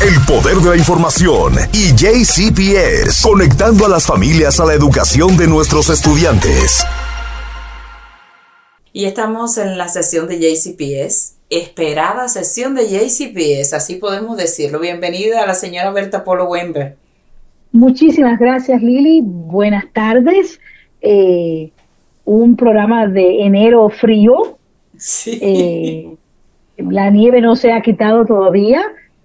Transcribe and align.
El 0.00 0.14
poder 0.28 0.58
de 0.58 0.70
la 0.70 0.76
información 0.76 1.54
y 1.72 1.90
JCPS, 1.90 3.20
conectando 3.20 3.84
a 3.84 3.88
las 3.88 4.06
familias 4.06 4.60
a 4.60 4.64
la 4.64 4.74
educación 4.74 5.36
de 5.36 5.48
nuestros 5.48 5.90
estudiantes. 5.90 6.84
Y 8.92 9.06
estamos 9.06 9.58
en 9.58 9.76
la 9.76 9.88
sesión 9.88 10.28
de 10.28 10.38
JCPS, 10.38 11.38
esperada 11.50 12.28
sesión 12.28 12.76
de 12.76 12.86
JCPS, 12.86 13.72
así 13.72 13.96
podemos 13.96 14.36
decirlo. 14.36 14.78
Bienvenida 14.78 15.42
a 15.42 15.48
la 15.48 15.54
señora 15.54 15.90
Berta 15.90 16.22
Polo 16.22 16.44
Wember. 16.44 16.96
Muchísimas 17.72 18.38
gracias 18.38 18.80
Lili, 18.80 19.20
buenas 19.24 19.92
tardes. 19.92 20.60
Eh, 21.00 21.72
un 22.24 22.54
programa 22.54 23.08
de 23.08 23.42
enero 23.42 23.88
frío. 23.88 24.58
Sí. 24.96 25.40
Eh, 25.42 26.16
la 26.76 27.10
nieve 27.10 27.40
no 27.40 27.56
se 27.56 27.72
ha 27.72 27.82
quitado 27.82 28.24
todavía. 28.24 28.80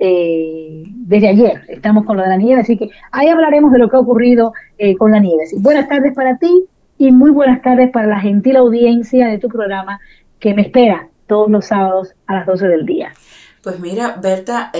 Eh, 0.06 0.84
desde 0.86 1.30
ayer 1.30 1.62
estamos 1.70 2.06
con 2.06 2.18
lo 2.18 2.24
de 2.24 2.30
la 2.30 2.36
nieve, 2.36 2.60
así 2.60 2.78
que 2.78 2.90
ahí 3.12 3.30
hablaremos 3.30 3.72
de 3.72 3.80
lo 3.80 3.90
que 3.90 3.96
ha 3.96 4.00
ocurrido 4.00 4.52
con 5.00 5.12
la 5.12 5.20
nieve. 5.20 5.46
buenas 5.60 5.88
tardes 5.88 6.14
para 6.14 6.38
ti 6.38 6.66
y 6.98 7.12
muy 7.14 7.32
buenas 7.32 7.62
tardes 7.62 7.90
para 7.90 8.08
la 8.08 8.20
gentil 8.20 8.58
audiencia 8.58 9.28
de 9.28 9.38
tu 9.38 9.48
programa 9.48 10.02
que 10.40 10.54
me 10.54 10.64
espera 10.64 11.08
todos 11.26 11.50
los 11.50 11.68
sábados 11.68 12.16
a 12.28 12.34
las 12.34 12.46
12 12.46 12.68
del 12.68 12.86
día. 12.86 13.14
Pues 13.62 13.80
mira, 13.80 14.20
Berta, 14.22 14.74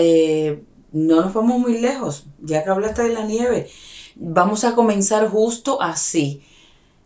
no 0.92 1.22
nos 1.22 1.34
vamos 1.34 1.58
muy 1.58 1.80
lejos, 1.80 2.28
ya 2.42 2.66
que 2.66 2.70
hablaste 2.70 3.04
de 3.04 3.14
la 3.14 3.24
nieve. 3.24 3.68
Vamos 4.16 4.66
a 4.66 4.76
comenzar 4.76 5.28
justo 5.30 5.82
así. 5.82 6.44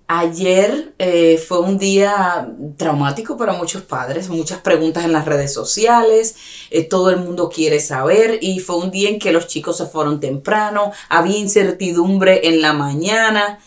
Ayer 0.10 0.94
eh, 1.00 1.38
fue 1.38 1.60
un 1.60 1.78
día 1.78 2.50
traumático 2.78 3.36
para 3.36 3.52
muchos 3.52 3.82
padres, 3.82 4.30
muchas 4.30 4.62
preguntas 4.62 5.04
en 5.04 5.12
las 5.12 5.26
redes 5.26 5.54
sociales, 5.54 6.38
eh, 6.72 6.88
todo 6.88 7.10
el 7.10 7.18
mundo 7.18 7.50
quiere 7.54 7.82
saber 7.82 8.40
y 8.42 8.60
fue 8.60 8.78
un 8.78 8.90
día 8.90 9.10
en 9.10 9.20
que 9.20 9.34
los 9.34 9.48
chicos 9.48 9.76
se 9.76 9.86
fueron 9.86 10.22
temprano, 10.22 10.94
había 11.10 11.38
incertidumbre 11.38 12.48
en 12.48 12.62
la 12.62 12.72
mañana. 12.72 13.60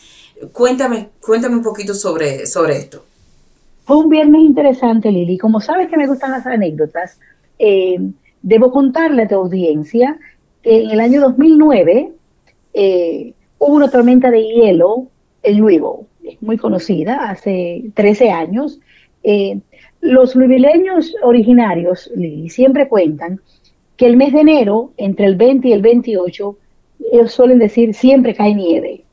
Cuéntame, 0.53 1.11
cuéntame 1.21 1.57
un 1.57 1.63
poquito 1.63 1.93
sobre, 1.93 2.47
sobre 2.47 2.79
esto. 2.79 3.05
Fue 3.85 3.99
un 3.99 4.09
viernes 4.09 4.41
interesante, 4.41 5.13
Lili. 5.13 5.37
Como 5.37 5.61
sabes 5.61 5.91
que 5.91 5.99
me 5.99 6.07
gustan 6.07 6.31
las 6.31 6.47
anécdotas, 6.47 7.19
eh, 7.59 7.99
debo 8.41 8.73
contarle 8.73 9.25
a 9.25 9.29
tu 9.29 9.35
audiencia 9.35 10.19
que 10.63 10.85
en 10.85 10.91
el 10.91 11.01
año 11.01 11.21
2009 11.21 12.13
hubo 13.59 13.75
una 13.75 13.91
tormenta 13.91 14.31
de 14.31 14.43
hielo 14.43 15.09
en 15.43 15.59
Louisville 15.59 16.09
muy 16.41 16.57
conocida, 16.57 17.31
hace 17.31 17.85
13 17.95 18.31
años. 18.31 18.81
Eh, 19.23 19.61
los 20.01 20.35
luivileños 20.35 21.15
originarios 21.23 22.11
siempre 22.49 22.89
cuentan 22.89 23.41
que 23.97 24.07
el 24.07 24.17
mes 24.17 24.33
de 24.33 24.41
enero, 24.41 24.93
entre 24.97 25.27
el 25.27 25.37
20 25.37 25.69
y 25.69 25.73
el 25.73 25.83
28, 25.83 26.57
ellos 27.13 27.33
suelen 27.33 27.59
decir 27.59 27.95
siempre 27.95 28.35
cae 28.35 28.55
nieve. 28.55 29.05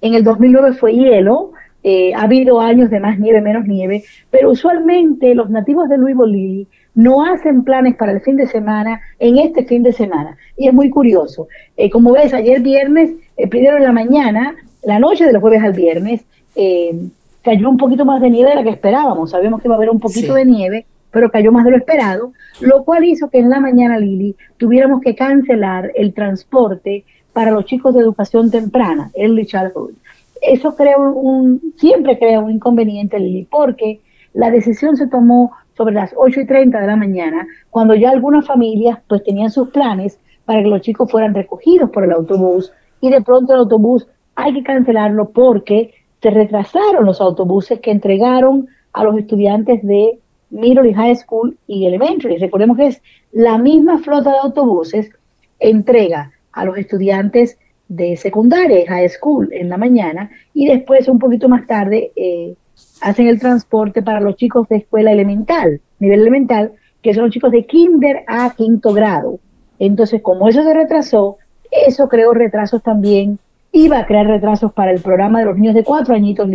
En 0.00 0.14
el 0.14 0.24
2009 0.24 0.72
fue 0.72 0.94
hielo, 0.94 1.52
eh, 1.84 2.12
ha 2.14 2.22
habido 2.22 2.60
años 2.60 2.90
de 2.90 3.00
más 3.00 3.18
nieve, 3.18 3.40
menos 3.40 3.66
nieve, 3.66 4.04
pero 4.30 4.50
usualmente 4.50 5.34
los 5.34 5.50
nativos 5.50 5.88
de 5.88 5.98
Louisville 5.98 6.66
no 6.94 7.24
hacen 7.24 7.64
planes 7.64 7.96
para 7.96 8.12
el 8.12 8.20
fin 8.20 8.36
de 8.36 8.46
semana 8.46 9.00
en 9.18 9.38
este 9.38 9.64
fin 9.64 9.82
de 9.82 9.92
semana. 9.92 10.36
Y 10.56 10.68
es 10.68 10.74
muy 10.74 10.90
curioso. 10.90 11.48
Eh, 11.76 11.90
como 11.90 12.12
ves, 12.12 12.34
ayer 12.34 12.60
viernes, 12.60 13.12
primero 13.50 13.76
en 13.76 13.84
la 13.84 13.92
mañana, 13.92 14.54
la 14.84 14.98
noche 14.98 15.24
del 15.24 15.38
jueves 15.38 15.62
al 15.62 15.72
viernes, 15.72 16.24
eh, 16.54 17.08
cayó 17.42 17.68
un 17.68 17.76
poquito 17.76 18.04
más 18.04 18.20
de 18.20 18.30
nieve 18.30 18.50
de 18.50 18.56
la 18.56 18.62
que 18.62 18.70
esperábamos. 18.70 19.30
Sabíamos 19.30 19.60
que 19.60 19.68
iba 19.68 19.74
a 19.74 19.78
haber 19.78 19.90
un 19.90 20.00
poquito 20.00 20.34
de 20.34 20.44
nieve, 20.44 20.86
pero 21.10 21.30
cayó 21.30 21.52
más 21.52 21.64
de 21.64 21.72
lo 21.72 21.76
esperado, 21.76 22.32
lo 22.60 22.84
cual 22.84 23.04
hizo 23.04 23.28
que 23.28 23.38
en 23.38 23.50
la 23.50 23.60
mañana, 23.60 23.98
Lili, 23.98 24.36
tuviéramos 24.56 25.00
que 25.00 25.14
cancelar 25.14 25.92
el 25.94 26.14
transporte 26.14 27.04
para 27.32 27.50
los 27.50 27.64
chicos 27.64 27.94
de 27.94 28.00
educación 28.00 28.50
temprana, 28.50 29.10
early 29.14 29.46
childhood. 29.46 29.92
Eso 30.40 30.74
crea 30.74 30.98
un, 30.98 31.60
siempre 31.76 32.18
crea 32.18 32.40
un 32.40 32.50
inconveniente, 32.50 33.18
Lili, 33.18 33.46
porque 33.50 34.00
la 34.34 34.50
decisión 34.50 34.96
se 34.96 35.06
tomó 35.06 35.52
sobre 35.76 35.94
las 35.94 36.12
8 36.16 36.40
y 36.40 36.46
30 36.46 36.80
de 36.80 36.86
la 36.86 36.96
mañana, 36.96 37.46
cuando 37.70 37.94
ya 37.94 38.10
algunas 38.10 38.46
familias 38.46 38.98
pues 39.08 39.22
tenían 39.24 39.50
sus 39.50 39.68
planes 39.70 40.18
para 40.44 40.62
que 40.62 40.68
los 40.68 40.80
chicos 40.82 41.10
fueran 41.10 41.34
recogidos 41.34 41.90
por 41.90 42.04
el 42.04 42.12
autobús 42.12 42.72
y 43.00 43.10
de 43.10 43.22
pronto 43.22 43.52
el 43.52 43.60
autobús 43.60 44.06
hay 44.34 44.54
que 44.54 44.62
cancelarlo 44.62 45.30
porque 45.30 45.94
se 46.22 46.30
retrasaron 46.30 47.04
los 47.04 47.20
autobuses 47.20 47.80
que 47.80 47.90
entregaron 47.90 48.68
a 48.92 49.02
los 49.02 49.18
estudiantes 49.18 49.82
de 49.82 50.18
Middle 50.50 50.94
High 50.94 51.16
School 51.16 51.56
y 51.66 51.86
Elementary. 51.86 52.36
Recordemos 52.36 52.76
que 52.76 52.86
es 52.86 53.02
la 53.32 53.58
misma 53.58 53.98
flota 53.98 54.30
de 54.30 54.38
autobuses 54.38 55.10
entrega 55.58 56.30
a 56.52 56.64
los 56.64 56.78
estudiantes 56.78 57.58
de 57.88 58.16
secundaria 58.16 58.84
high 58.86 59.08
school 59.08 59.48
en 59.52 59.68
la 59.68 59.76
mañana 59.76 60.30
y 60.54 60.66
después 60.66 61.08
un 61.08 61.18
poquito 61.18 61.48
más 61.48 61.66
tarde 61.66 62.12
eh, 62.16 62.54
hacen 63.00 63.26
el 63.26 63.38
transporte 63.38 64.02
para 64.02 64.20
los 64.20 64.36
chicos 64.36 64.68
de 64.68 64.76
escuela 64.76 65.12
elemental, 65.12 65.80
nivel 65.98 66.20
elemental, 66.20 66.72
que 67.02 67.14
son 67.14 67.24
los 67.24 67.32
chicos 67.32 67.50
de 67.50 67.66
kinder 67.66 68.24
a 68.26 68.54
quinto 68.54 68.92
grado. 68.92 69.40
Entonces, 69.78 70.22
como 70.22 70.48
eso 70.48 70.62
se 70.62 70.72
retrasó, 70.72 71.38
eso 71.70 72.08
creó 72.08 72.32
retrasos 72.32 72.82
también 72.82 73.38
iba 73.72 73.98
a 73.98 74.06
crear 74.06 74.26
retrasos 74.26 74.72
para 74.72 74.92
el 74.92 75.00
programa 75.00 75.40
de 75.40 75.46
los 75.46 75.56
niños 75.56 75.74
de 75.74 75.84
cuatro 75.84 76.14
añitos, 76.14 76.48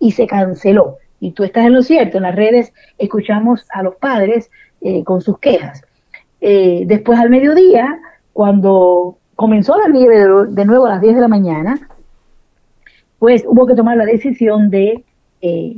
y 0.00 0.10
se 0.10 0.26
canceló. 0.26 0.96
Y 1.20 1.32
tú 1.32 1.44
estás 1.44 1.66
en 1.66 1.74
lo 1.74 1.82
cierto, 1.82 2.16
en 2.16 2.24
las 2.24 2.34
redes 2.34 2.72
escuchamos 2.98 3.66
a 3.70 3.82
los 3.82 3.94
padres 3.96 4.50
eh, 4.80 5.04
con 5.04 5.20
sus 5.20 5.38
quejas. 5.38 5.82
Eh, 6.40 6.84
después 6.86 7.18
al 7.18 7.30
mediodía, 7.30 7.98
cuando 8.32 9.16
comenzó 9.36 9.78
la 9.78 9.88
nieve 9.88 10.26
de, 10.48 10.64
nuevo 10.64 10.86
a 10.86 10.90
las 10.90 11.00
10 11.00 11.14
de 11.14 11.20
la 11.20 11.28
mañana, 11.28 11.88
pues 13.18 13.44
hubo 13.46 13.66
que 13.66 13.74
tomar 13.74 13.96
la 13.96 14.04
decisión 14.04 14.68
de 14.70 15.04
eh, 15.40 15.76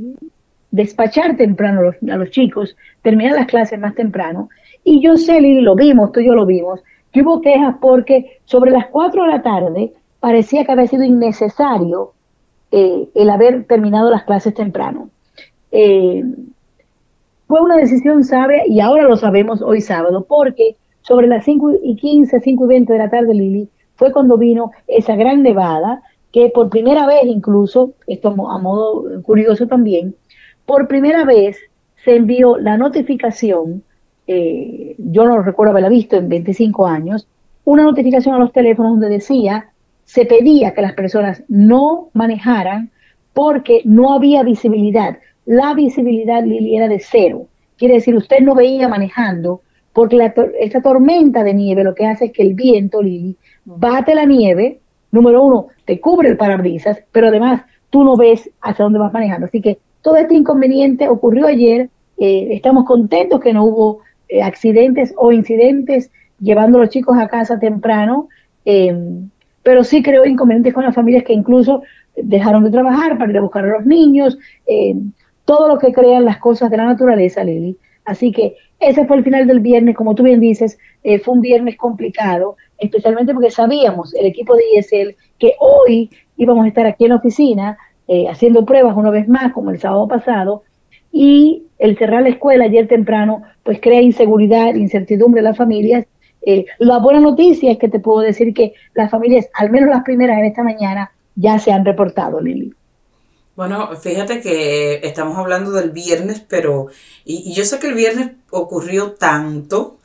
despachar 0.71 1.37
temprano 1.37 1.91
a 2.11 2.17
los, 2.17 2.29
chicos, 2.31 2.75
terminar 3.01 3.35
las 3.35 3.47
clases 3.47 3.79
más 3.79 3.95
temprano. 3.95 4.49
Y 4.83 5.01
yo 5.01 5.17
sé, 5.17 5.39
lo 5.41 5.75
vimos, 5.75 6.11
tú 6.11 6.19
y 6.19 6.27
yo 6.27 6.33
lo 6.33 6.45
vimos, 6.45 6.83
que 7.11 7.21
hubo 7.21 7.41
quejas 7.41 7.75
porque 7.79 8.39
sobre 8.45 8.71
las 8.71 8.87
4 8.87 9.23
de 9.23 9.29
la 9.29 9.41
tarde 9.41 9.93
parecía 10.19 10.65
que 10.65 10.71
había 10.71 10.87
sido 10.87 11.03
innecesario 11.03 12.13
eh, 12.71 13.07
el 13.15 13.29
haber 13.29 13.65
terminado 13.65 14.09
las 14.09 14.23
clases 14.23 14.53
temprano. 14.53 15.09
Eh, 15.71 16.23
fue 17.47 17.61
una 17.61 17.77
decisión 17.77 18.23
sabia 18.23 18.67
y 18.67 18.79
ahora 18.79 19.03
lo 19.03 19.15
sabemos 19.15 19.61
hoy 19.61 19.81
sábado, 19.81 20.25
porque 20.27 20.75
sobre 21.01 21.27
las 21.27 21.45
5 21.45 21.75
y 21.83 21.95
15, 21.95 22.41
5 22.41 22.65
y 22.65 22.67
20 22.67 22.93
de 22.93 22.99
la 22.99 23.09
tarde, 23.09 23.33
Lili, 23.33 23.69
fue 23.95 24.11
cuando 24.11 24.37
vino 24.37 24.71
esa 24.87 25.15
gran 25.15 25.43
nevada, 25.43 26.03
que 26.33 26.49
por 26.49 26.69
primera 26.69 27.07
vez 27.07 27.23
incluso, 27.23 27.93
esto 28.05 28.29
a 28.29 28.57
modo 28.59 29.21
curioso 29.23 29.67
también, 29.67 30.15
por 30.65 30.89
primera 30.89 31.23
vez 31.23 31.57
se 32.03 32.17
envió 32.17 32.57
la 32.57 32.77
notificación, 32.77 33.83
eh, 34.27 34.95
yo 34.97 35.25
no 35.25 35.41
recuerdo 35.41 35.71
haberla 35.71 35.89
visto 35.89 36.17
en 36.17 36.27
25 36.27 36.85
años, 36.85 37.27
una 37.63 37.83
notificación 37.83 38.35
a 38.35 38.39
los 38.39 38.51
teléfonos 38.51 38.91
donde 38.91 39.09
decía 39.09 39.71
se 40.07 40.25
pedía 40.25 40.73
que 40.73 40.81
las 40.81 40.93
personas 40.93 41.43
no 41.49 42.09
manejaran 42.13 42.91
porque 43.33 43.81
no 43.83 44.13
había 44.13 44.41
visibilidad. 44.41 45.17
La 45.45 45.73
visibilidad, 45.73 46.43
Lili, 46.43 46.77
era 46.77 46.87
de 46.87 46.99
cero. 46.99 47.47
Quiere 47.77 47.95
decir, 47.95 48.15
usted 48.15 48.39
no 48.39 48.55
veía 48.55 48.87
manejando 48.87 49.61
porque 49.91 50.17
esta 50.61 50.81
tormenta 50.81 51.43
de 51.43 51.53
nieve 51.53 51.83
lo 51.83 51.93
que 51.93 52.05
hace 52.05 52.25
es 52.25 52.31
que 52.31 52.41
el 52.41 52.53
viento, 52.53 53.03
Lili, 53.03 53.35
bate 53.65 54.15
la 54.15 54.23
nieve, 54.23 54.79
número 55.11 55.43
uno, 55.43 55.67
te 55.83 55.99
cubre 55.99 56.29
el 56.29 56.37
parabrisas, 56.37 57.03
pero 57.11 57.27
además 57.27 57.63
tú 57.89 58.05
no 58.05 58.15
ves 58.15 58.49
hacia 58.61 58.83
dónde 58.83 58.99
vas 58.99 59.11
manejando. 59.11 59.47
Así 59.47 59.61
que 59.61 59.77
todo 60.01 60.15
este 60.15 60.35
inconveniente 60.35 61.09
ocurrió 61.09 61.47
ayer. 61.47 61.89
Eh, 62.17 62.47
estamos 62.51 62.85
contentos 62.85 63.41
que 63.41 63.51
no 63.51 63.65
hubo 63.65 63.99
eh, 64.29 64.41
accidentes 64.41 65.13
o 65.17 65.33
incidentes 65.33 66.11
llevando 66.39 66.77
a 66.77 66.81
los 66.81 66.91
chicos 66.91 67.17
a 67.17 67.27
casa 67.27 67.59
temprano. 67.59 68.29
Eh, 68.63 68.95
pero 69.67 69.83
sí 69.83 70.01
creo 70.01 70.25
inconvenientes 70.25 70.73
con 70.73 70.85
las 70.85 70.95
familias 70.95 71.25
que 71.25 71.33
incluso 71.33 71.83
dejaron 72.15 72.63
de 72.63 72.71
trabajar 72.71 73.17
para 73.17 73.31
ir 73.31 73.37
a 73.37 73.41
buscar 73.41 73.65
a 73.65 73.67
los 73.67 73.85
niños, 73.85 74.37
eh, 74.65 74.95
todo 75.43 75.67
lo 75.67 75.77
que 75.77 75.91
crean 75.91 76.23
las 76.23 76.37
cosas 76.37 76.71
de 76.71 76.77
la 76.77 76.85
naturaleza, 76.85 77.43
Lili. 77.43 77.75
Así 78.05 78.31
que 78.31 78.55
ese 78.79 79.05
fue 79.05 79.17
el 79.17 79.25
final 79.25 79.45
del 79.45 79.59
viernes, 79.59 79.97
como 79.97 80.15
tú 80.15 80.23
bien 80.23 80.39
dices, 80.39 80.79
eh, 81.03 81.19
fue 81.19 81.33
un 81.33 81.41
viernes 81.41 81.75
complicado, 81.75 82.55
especialmente 82.77 83.33
porque 83.33 83.51
sabíamos, 83.51 84.15
el 84.15 84.27
equipo 84.27 84.55
de 84.55 84.63
ISL, 84.77 85.17
que 85.37 85.55
hoy 85.59 86.11
íbamos 86.37 86.63
a 86.63 86.69
estar 86.69 86.85
aquí 86.85 87.03
en 87.03 87.09
la 87.09 87.17
oficina 87.17 87.77
eh, 88.07 88.29
haciendo 88.29 88.63
pruebas 88.63 88.95
una 88.95 89.09
vez 89.09 89.27
más, 89.27 89.51
como 89.51 89.71
el 89.71 89.81
sábado 89.81 90.07
pasado, 90.07 90.63
y 91.11 91.63
el 91.77 91.97
cerrar 91.97 92.23
la 92.23 92.29
escuela 92.29 92.63
ayer 92.63 92.87
temprano, 92.87 93.43
pues 93.63 93.81
crea 93.81 94.01
inseguridad, 94.01 94.75
incertidumbre 94.75 95.41
en 95.41 95.43
las 95.43 95.57
familias, 95.57 96.05
eh, 96.49 96.65
la 96.79 96.99
buena 96.99 97.19
noticia 97.19 97.73
es 97.73 97.77
que 97.77 97.89
te 97.89 97.99
puedo 97.99 98.21
decir 98.21 98.53
que 98.53 98.73
las 98.93 99.11
familias, 99.11 99.49
al 99.53 99.69
menos 99.69 99.89
las 99.89 100.03
primeras 100.03 100.37
en 100.37 100.45
esta 100.45 100.63
mañana, 100.63 101.11
ya 101.35 101.59
se 101.59 101.73
han 101.73 101.83
reportado, 101.83 102.39
Lili. 102.39 102.73
Bueno, 103.57 103.93
fíjate 103.97 104.39
que 104.39 105.01
estamos 105.03 105.37
hablando 105.37 105.71
del 105.71 105.91
viernes, 105.91 106.41
pero 106.47 106.87
y, 107.25 107.53
yo 107.53 107.65
sé 107.65 107.79
que 107.79 107.87
el 107.87 107.95
viernes 107.95 108.31
ocurrió 108.49 109.11
tanto 109.11 109.97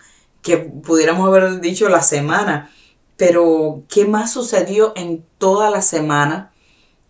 que 0.43 0.57
pudiéramos 0.57 1.29
haber 1.29 1.61
dicho 1.61 1.89
la 1.89 2.03
semana, 2.03 2.73
pero 3.17 3.85
¿qué 3.89 4.05
más 4.05 4.33
sucedió 4.33 4.95
en 4.97 5.25
toda 5.39 5.71
la 5.71 5.81
semana 5.81 6.51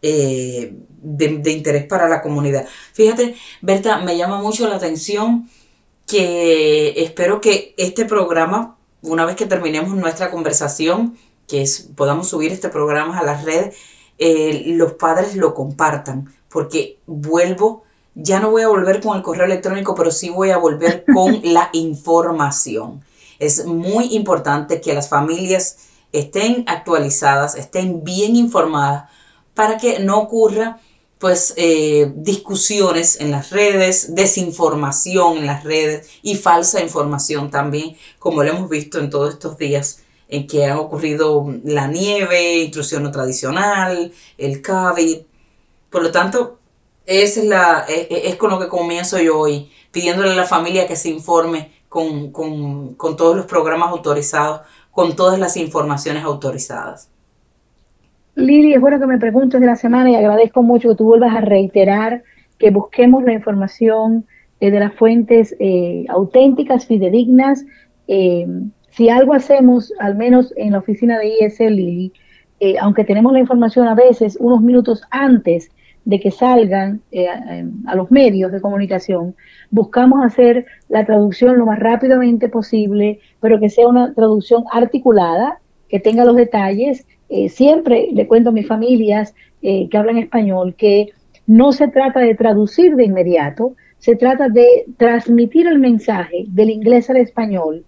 eh, 0.02 0.74
de, 1.00 1.50
interés 1.50 1.86
para 1.86 2.06
la 2.06 2.20
comunidad? 2.20 2.66
Fíjate, 2.92 3.34
Berta, 3.62 3.96
me 4.00 4.18
llama 4.18 4.42
mucho 4.42 4.68
la 4.68 4.76
atención 4.76 5.48
que 6.06 7.02
espero 7.02 7.40
que 7.40 7.74
este 7.78 8.04
programa, 8.04 8.76
una 9.02 9.24
vez 9.24 9.36
que 9.36 9.46
terminemos 9.46 9.94
nuestra 9.94 10.30
conversación, 10.30 11.16
que 11.48 11.62
es, 11.62 11.88
podamos 11.96 12.28
subir 12.28 12.52
este 12.52 12.68
programa 12.68 13.18
a 13.18 13.24
las 13.24 13.44
redes, 13.44 13.76
eh, 14.18 14.62
los 14.66 14.92
padres 14.92 15.36
lo 15.36 15.54
compartan, 15.54 16.32
porque 16.48 16.98
vuelvo, 17.06 17.82
ya 18.14 18.40
no 18.40 18.50
voy 18.50 18.62
a 18.62 18.68
volver 18.68 19.00
con 19.00 19.16
el 19.16 19.22
correo 19.22 19.46
electrónico, 19.46 19.94
pero 19.94 20.10
sí 20.10 20.30
voy 20.30 20.50
a 20.50 20.58
volver 20.58 21.04
con 21.12 21.40
la 21.42 21.70
información. 21.72 23.02
Es 23.38 23.66
muy 23.66 24.14
importante 24.14 24.80
que 24.80 24.94
las 24.94 25.08
familias 25.08 25.78
estén 26.12 26.64
actualizadas, 26.68 27.56
estén 27.56 28.04
bien 28.04 28.36
informadas 28.36 29.10
para 29.54 29.78
que 29.78 29.98
no 29.98 30.18
ocurra 30.18 30.78
pues 31.22 31.54
eh, 31.56 32.10
discusiones 32.16 33.20
en 33.20 33.30
las 33.30 33.50
redes, 33.50 34.12
desinformación 34.12 35.38
en 35.38 35.46
las 35.46 35.62
redes 35.62 36.10
y 36.20 36.34
falsa 36.34 36.82
información 36.82 37.48
también, 37.48 37.96
como 38.18 38.42
lo 38.42 38.50
hemos 38.50 38.68
visto 38.68 38.98
en 38.98 39.08
todos 39.08 39.34
estos 39.34 39.56
días 39.56 40.02
en 40.26 40.48
que 40.48 40.66
ha 40.66 40.80
ocurrido 40.80 41.46
la 41.62 41.86
nieve, 41.86 42.64
intrusión 42.64 43.04
no 43.04 43.12
tradicional, 43.12 44.12
el 44.36 44.62
COVID. 44.62 45.18
Por 45.90 46.02
lo 46.02 46.10
tanto, 46.10 46.58
es, 47.06 47.36
la, 47.36 47.86
e, 47.88 48.08
e, 48.10 48.28
es, 48.28 48.34
con 48.34 48.50
lo 48.50 48.58
que 48.58 48.66
comienzo 48.66 49.20
yo 49.20 49.38
hoy, 49.38 49.70
pidiéndole 49.92 50.32
a 50.32 50.34
la 50.34 50.44
familia 50.44 50.88
que 50.88 50.96
se 50.96 51.08
informe 51.08 51.70
con, 51.88 52.32
todos 52.32 53.36
los 53.36 53.46
programas 53.46 53.90
autorizados, 53.90 54.62
con 54.90 55.14
todas 55.14 55.38
las 55.38 55.56
informaciones 55.56 56.24
autorizadas. 56.24 57.11
Lili, 58.34 58.74
es 58.74 58.80
bueno 58.80 58.98
que 58.98 59.06
me 59.06 59.18
preguntes 59.18 59.60
de 59.60 59.66
la 59.66 59.76
semana 59.76 60.10
y 60.10 60.14
agradezco 60.14 60.62
mucho 60.62 60.90
que 60.90 60.94
tú 60.96 61.04
vuelvas 61.04 61.34
a 61.34 61.40
reiterar 61.40 62.22
que 62.58 62.70
busquemos 62.70 63.24
la 63.24 63.32
información 63.32 64.26
eh, 64.60 64.70
de 64.70 64.80
las 64.80 64.94
fuentes 64.94 65.54
eh, 65.58 66.04
auténticas, 66.08 66.86
fidedignas. 66.86 67.64
Eh, 68.08 68.46
si 68.90 69.08
algo 69.08 69.34
hacemos, 69.34 69.92
al 69.98 70.16
menos 70.16 70.52
en 70.56 70.72
la 70.72 70.78
oficina 70.78 71.18
de 71.18 71.34
ISL, 71.40 71.74
Lili, 71.74 72.12
aunque 72.80 73.02
tenemos 73.02 73.32
la 73.32 73.40
información 73.40 73.88
a 73.88 73.94
veces 73.96 74.38
unos 74.38 74.62
minutos 74.62 75.02
antes 75.10 75.70
de 76.04 76.20
que 76.20 76.30
salgan 76.30 77.00
eh, 77.12 77.28
a 77.86 77.94
los 77.94 78.10
medios 78.10 78.50
de 78.50 78.60
comunicación, 78.60 79.36
buscamos 79.70 80.24
hacer 80.24 80.66
la 80.88 81.04
traducción 81.04 81.58
lo 81.58 81.66
más 81.66 81.78
rápidamente 81.78 82.48
posible, 82.48 83.20
pero 83.40 83.60
que 83.60 83.68
sea 83.68 83.86
una 83.86 84.12
traducción 84.14 84.64
articulada, 84.72 85.60
que 85.88 86.00
tenga 86.00 86.24
los 86.24 86.36
detalles. 86.36 87.06
Eh, 87.34 87.48
siempre 87.48 88.08
le 88.12 88.26
cuento 88.26 88.50
a 88.50 88.52
mis 88.52 88.68
familias 88.68 89.34
eh, 89.62 89.88
que 89.88 89.96
hablan 89.96 90.18
español 90.18 90.74
que 90.76 91.12
no 91.46 91.72
se 91.72 91.88
trata 91.88 92.20
de 92.20 92.34
traducir 92.34 92.94
de 92.94 93.06
inmediato, 93.06 93.74
se 93.96 94.16
trata 94.16 94.50
de 94.50 94.84
transmitir 94.98 95.66
el 95.66 95.78
mensaje 95.78 96.44
del 96.48 96.68
inglés 96.68 97.08
al 97.08 97.16
español 97.16 97.86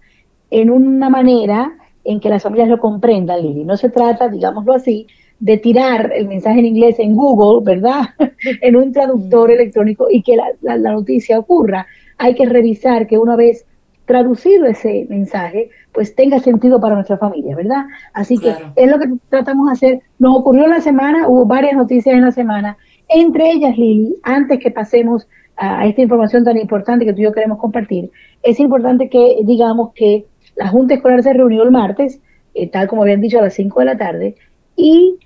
en 0.49 0.71
una 0.71 1.11
manera 1.11 1.77
en 2.03 2.19
que 2.19 2.29
las 2.29 2.41
familias 2.41 2.69
lo 2.69 2.79
comprendan, 2.79 3.43
Lili. 3.43 3.63
No 3.63 3.77
se 3.77 3.89
trata, 3.89 4.29
digámoslo 4.29 4.73
así, 4.73 5.05
de 5.39 5.57
tirar 5.57 6.11
el 6.15 6.27
mensaje 6.27 6.61
en 6.61 6.65
inglés 6.65 6.97
en 6.97 7.13
Google, 7.13 7.63
¿verdad? 7.63 8.01
en 8.61 8.75
un 8.75 8.91
traductor 8.91 9.51
electrónico 9.51 10.07
y 10.09 10.23
que 10.23 10.37
la, 10.61 10.77
noticia 10.77 11.37
ocurra. 11.37 11.85
Hay 12.17 12.33
que 12.33 12.47
revisar 12.47 13.05
que 13.05 13.19
una 13.19 13.35
vez 13.35 13.67
traducido 14.05 14.65
ese 14.65 15.05
mensaje, 15.09 15.69
pues 15.91 16.15
tenga 16.15 16.39
sentido 16.39 16.79
para 16.79 16.95
nuestra 16.95 17.17
familia, 17.17 17.55
¿verdad? 17.55 17.85
Así 18.13 18.37
que 18.37 18.53
es 18.75 18.89
lo 18.89 18.99
que 18.99 19.07
tratamos 19.29 19.67
de 19.67 19.73
hacer. 19.73 20.01
Nos 20.19 20.37
ocurrió 20.37 20.67
la 20.67 20.81
semana, 20.81 21.27
hubo 21.27 21.45
varias 21.45 21.75
noticias 21.75 22.15
en 22.15 22.21
la 22.21 22.31
semana, 22.31 22.77
entre 23.09 23.51
ellas, 23.51 23.77
Lili, 23.77 24.15
antes 24.23 24.59
que 24.59 24.71
pasemos 24.71 25.27
a 25.57 25.85
esta 25.85 26.01
información 26.01 26.43
tan 26.43 26.57
importante 26.57 27.05
que 27.05 27.13
tú 27.13 27.21
y 27.21 27.23
yo 27.23 27.31
queremos 27.31 27.59
compartir, 27.59 28.11
es 28.43 28.59
importante 28.59 29.09
que 29.09 29.37
digamos 29.43 29.93
que 29.93 30.25
la 30.55 30.67
Junta 30.67 30.95
Escolar 30.95 31.21
se 31.23 31.33
reunió 31.33 31.63
el 31.63 31.71
martes, 31.71 32.19
eh, 32.53 32.69
tal 32.69 32.87
como 32.87 33.03
habían 33.03 33.21
dicho 33.21 33.39
a 33.39 33.43
las 33.43 33.53
5 33.53 33.79
de 33.79 33.85
la 33.85 33.97
tarde, 33.97 34.35
y 34.75 35.17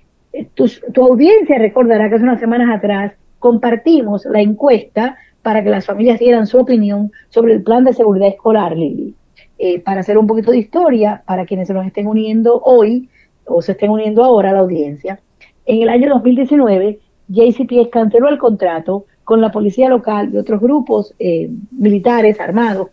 tu, 0.54 0.68
audiencia 1.02 1.58
recordará 1.58 2.08
que 2.08 2.16
hace 2.16 2.24
unas 2.24 2.40
semanas 2.40 2.68
atrás 2.76 3.12
compartimos 3.38 4.24
la 4.26 4.40
encuesta 4.40 5.16
para 5.42 5.62
que 5.62 5.70
las 5.70 5.86
familias 5.86 6.18
dieran 6.18 6.46
su 6.46 6.58
opinión 6.58 7.12
sobre 7.28 7.54
el 7.54 7.62
plan 7.62 7.84
de 7.84 7.92
seguridad 7.92 8.28
escolar, 8.28 8.76
Lili. 8.76 9.14
Eh, 9.58 9.80
para 9.80 10.00
hacer 10.00 10.18
un 10.18 10.26
poquito 10.26 10.50
de 10.50 10.58
historia, 10.58 11.22
para 11.26 11.44
quienes 11.44 11.68
se 11.68 11.74
nos 11.74 11.86
estén 11.86 12.06
uniendo 12.06 12.60
hoy 12.64 13.08
o 13.44 13.60
se 13.62 13.72
estén 13.72 13.90
uniendo 13.90 14.24
ahora 14.24 14.50
a 14.50 14.52
la 14.54 14.60
audiencia, 14.60 15.20
en 15.66 15.82
el 15.82 15.88
año 15.88 16.08
2019, 16.10 16.98
JCPS 17.28 17.88
canceló 17.90 18.28
el 18.28 18.38
contrato 18.38 19.04
con 19.24 19.40
la 19.40 19.52
policía 19.52 19.88
local 19.88 20.30
y 20.32 20.38
otros 20.38 20.60
grupos 20.60 21.14
eh, 21.18 21.50
militares 21.70 22.40
armados 22.40 22.88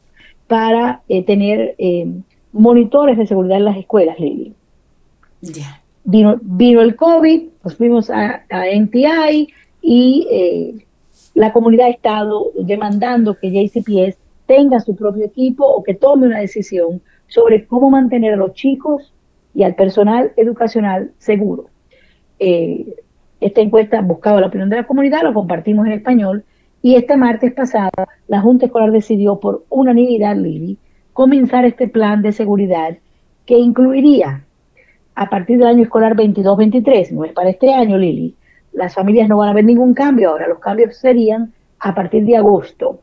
para 0.48 1.02
eh, 1.10 1.24
tener 1.26 1.76
monitores 2.54 3.18
de 3.18 3.28
seguridad 3.28 3.58
en 3.58 3.66
las 3.66 3.78
escuelas, 3.78 4.20
Lili. 4.20 4.54
Ya 5.42 5.82
vino, 6.08 6.40
vino 6.42 6.82
el 6.82 6.96
COVID, 6.96 7.44
nos 7.64 7.76
fuimos 7.76 8.10
a, 8.10 8.44
NTI 8.50 9.54
y 9.82 10.86
la 11.38 11.54
comunidad 11.54 11.86
ha 11.86 11.92
estado 11.92 12.52
demandando 12.56 13.38
que 13.38 13.52
JCPS 13.52 14.18
tenga 14.48 14.80
su 14.80 14.96
propio 14.96 15.24
equipo 15.24 15.68
o 15.68 15.84
que 15.84 15.94
tome 15.94 16.26
una 16.26 16.40
decisión 16.40 17.00
sobre 17.28 17.68
cómo 17.68 17.92
mantener 17.92 18.34
a 18.34 18.38
los 18.38 18.54
chicos 18.54 19.14
y 19.54 19.62
al 19.62 19.76
personal 19.76 20.32
educacional 20.36 21.12
seguro. 21.20 21.66
Eh, 22.40 22.88
esta 23.40 23.62
encuesta 23.62 24.02
buscaba 24.02 24.42
la 24.42 24.48
opinión 24.48 24.72
de 24.72 24.78
la 24.78 24.88
comunidad, 24.88 25.22
lo 25.22 25.36
compartimos 25.36 25.86
en 25.86 25.92
español 25.92 26.44
y 26.82 26.96
este 26.96 27.16
martes 27.18 27.54
pasado 27.54 27.92
la 28.28 28.42
Junta 28.42 28.66
Escolar 28.66 28.92
decidió 28.92 29.40
por 29.40 29.64
unanimidad, 29.70 30.36
Lili, 30.36 30.80
comenzar 31.14 31.66
este 31.66 31.88
plan 31.88 32.24
de 32.24 32.32
seguridad 32.32 32.98
que 33.46 33.60
incluiría 33.60 34.44
a 35.14 35.30
partir 35.30 35.60
del 35.60 35.68
año 35.68 35.84
escolar 35.84 36.16
22-23, 36.16 37.12
no 37.12 37.26
es 37.26 37.34
para 37.34 37.52
este 37.52 37.72
año, 37.72 37.96
Lili, 37.96 38.34
las 38.78 38.94
familias 38.94 39.28
no 39.28 39.38
van 39.38 39.50
a 39.50 39.54
ver 39.54 39.66
ningún 39.66 39.94
cambio 39.94 40.30
ahora, 40.30 40.48
los 40.48 40.60
cambios 40.60 40.96
serían 40.98 41.52
a 41.80 41.94
partir 41.94 42.26
de 42.26 42.38
agosto. 42.38 43.02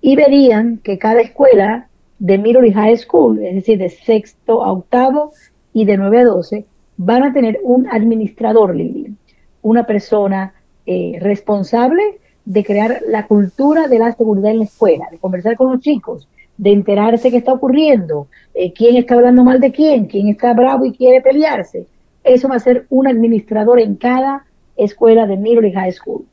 Y 0.00 0.16
verían 0.16 0.78
que 0.78 0.98
cada 0.98 1.20
escuela 1.20 1.88
de 2.18 2.38
Middle 2.38 2.72
High 2.72 2.96
School, 2.96 3.42
es 3.42 3.54
decir, 3.54 3.78
de 3.78 3.90
sexto 3.90 4.64
a 4.64 4.72
octavo 4.72 5.32
y 5.72 5.84
de 5.84 5.96
9 5.96 6.20
a 6.20 6.24
12, 6.24 6.64
van 6.96 7.22
a 7.22 7.32
tener 7.32 7.58
un 7.62 7.86
administrador, 7.90 8.74
Lili, 8.74 9.14
una 9.62 9.84
persona 9.86 10.54
eh, 10.86 11.18
responsable 11.20 12.02
de 12.44 12.64
crear 12.64 13.00
la 13.08 13.26
cultura 13.26 13.88
de 13.88 13.98
la 13.98 14.12
seguridad 14.12 14.50
en 14.50 14.58
la 14.58 14.64
escuela, 14.64 15.06
de 15.10 15.18
conversar 15.18 15.56
con 15.56 15.72
los 15.72 15.80
chicos, 15.80 16.28
de 16.56 16.72
enterarse 16.72 17.30
qué 17.30 17.38
está 17.38 17.52
ocurriendo, 17.52 18.28
eh, 18.54 18.72
quién 18.72 18.96
está 18.96 19.14
hablando 19.14 19.44
mal 19.44 19.60
de 19.60 19.72
quién, 19.72 20.06
quién 20.06 20.28
está 20.28 20.52
bravo 20.52 20.84
y 20.84 20.92
quiere 20.92 21.20
pelearse. 21.20 21.86
Eso 22.22 22.48
va 22.48 22.56
a 22.56 22.60
ser 22.60 22.86
un 22.90 23.06
administrador 23.06 23.80
en 23.80 23.96
cada 23.96 24.46
escuela 24.76 25.26
de 25.26 25.36
middle 25.36 25.72
high 25.72 25.92
school. 25.92 26.24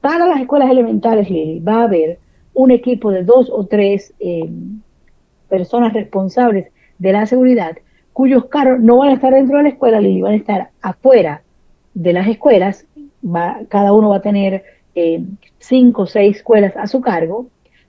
Para 0.00 0.26
las 0.26 0.40
escuelas 0.40 0.70
elementales, 0.70 1.28
va 1.66 1.80
a 1.80 1.84
haber 1.84 2.18
un 2.54 2.70
equipo 2.70 3.10
de 3.10 3.24
dos 3.24 3.50
o 3.50 3.66
tres 3.66 4.14
eh, 4.20 4.48
personas 5.48 5.92
responsables 5.92 6.68
de 6.98 7.12
la 7.12 7.26
seguridad, 7.26 7.76
cuyos 8.12 8.46
carros 8.46 8.80
no 8.80 8.98
van 8.98 9.10
a 9.10 9.14
estar 9.14 9.32
dentro 9.32 9.58
de 9.58 9.64
la 9.64 9.68
escuela, 9.70 10.00
Lili, 10.00 10.22
van 10.22 10.32
a 10.32 10.36
estar 10.36 10.70
afuera 10.80 11.42
de 11.94 12.12
las 12.12 12.28
escuelas. 12.28 12.86
Cada 13.68 13.92
uno 13.92 14.10
va 14.10 14.16
a 14.16 14.22
tener 14.22 14.64
eh, 14.94 15.22
cinco 15.58 16.02
o 16.02 16.06
seis 16.06 16.36
escuelas 16.36 16.76
a 16.76 16.86
su 16.86 17.00
cargo 17.00 17.46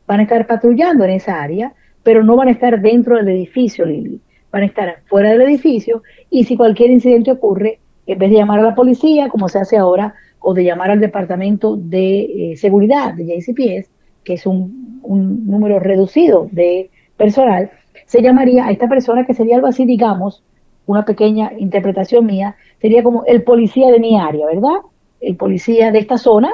van 0.07 0.21
a 0.21 0.23
estar 0.23 0.47
patrullando 0.47 1.03
en 1.03 1.11
esa 1.11 1.43
área, 1.43 1.73
pero 2.01 2.23
no 2.23 2.35
van 2.37 2.47
a 2.47 2.51
estar 2.51 2.81
dentro 2.81 3.17
del 3.17 3.27
edificio, 3.27 3.85
Lili. 3.85 4.21
Van 4.51 4.63
a 4.63 4.65
estar 4.65 5.01
fuera 5.05 5.29
del 5.29 5.41
edificio 5.41 6.01
y 6.29 6.45
si 6.45 6.55
cualquier 6.55 6.89
incidente 6.89 7.31
ocurre, 7.31 7.79
en 8.07 8.17
vez 8.17 8.29
de 8.31 8.37
llamar 8.37 8.59
a 8.59 8.63
la 8.63 8.75
policía, 8.75 9.29
como 9.29 9.49
se 9.49 9.59
hace 9.59 9.77
ahora, 9.77 10.15
o 10.39 10.53
de 10.53 10.63
llamar 10.63 10.91
al 10.91 10.99
departamento 10.99 11.75
de 11.75 12.51
eh, 12.51 12.57
seguridad 12.57 13.13
de 13.13 13.25
JCPS, 13.25 13.89
que 14.23 14.33
es 14.33 14.45
un, 14.45 15.01
un 15.03 15.45
número 15.47 15.79
reducido 15.79 16.47
de 16.51 16.89
personal, 17.17 17.71
se 18.05 18.21
llamaría 18.21 18.65
a 18.65 18.71
esta 18.71 18.87
persona 18.87 19.25
que 19.25 19.33
sería 19.33 19.55
algo 19.55 19.67
así, 19.67 19.85
digamos, 19.85 20.43
una 20.85 21.05
pequeña 21.05 21.51
interpretación 21.57 22.25
mía, 22.25 22.55
sería 22.81 23.03
como 23.03 23.25
el 23.25 23.43
policía 23.43 23.91
de 23.91 23.99
mi 23.99 24.17
área, 24.17 24.45
¿verdad? 24.45 24.81
El 25.19 25.35
policía 25.35 25.91
de 25.91 25.99
esta 25.99 26.17
zona 26.17 26.49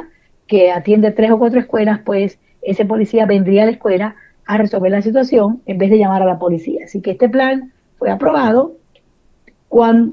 que 0.47 0.71
atiende 0.71 1.11
tres 1.11 1.31
o 1.31 1.39
cuatro 1.39 1.59
escuelas, 1.59 1.99
pues 2.03 2.39
ese 2.61 2.85
policía 2.85 3.25
vendría 3.25 3.63
a 3.63 3.65
la 3.65 3.71
escuela 3.71 4.15
a 4.45 4.57
resolver 4.57 4.91
la 4.91 5.01
situación 5.01 5.61
en 5.65 5.77
vez 5.77 5.89
de 5.89 5.99
llamar 5.99 6.21
a 6.21 6.25
la 6.25 6.39
policía. 6.39 6.85
Así 6.85 7.01
que 7.01 7.11
este 7.11 7.29
plan 7.29 7.71
fue 7.97 8.09
aprobado. 8.09 8.73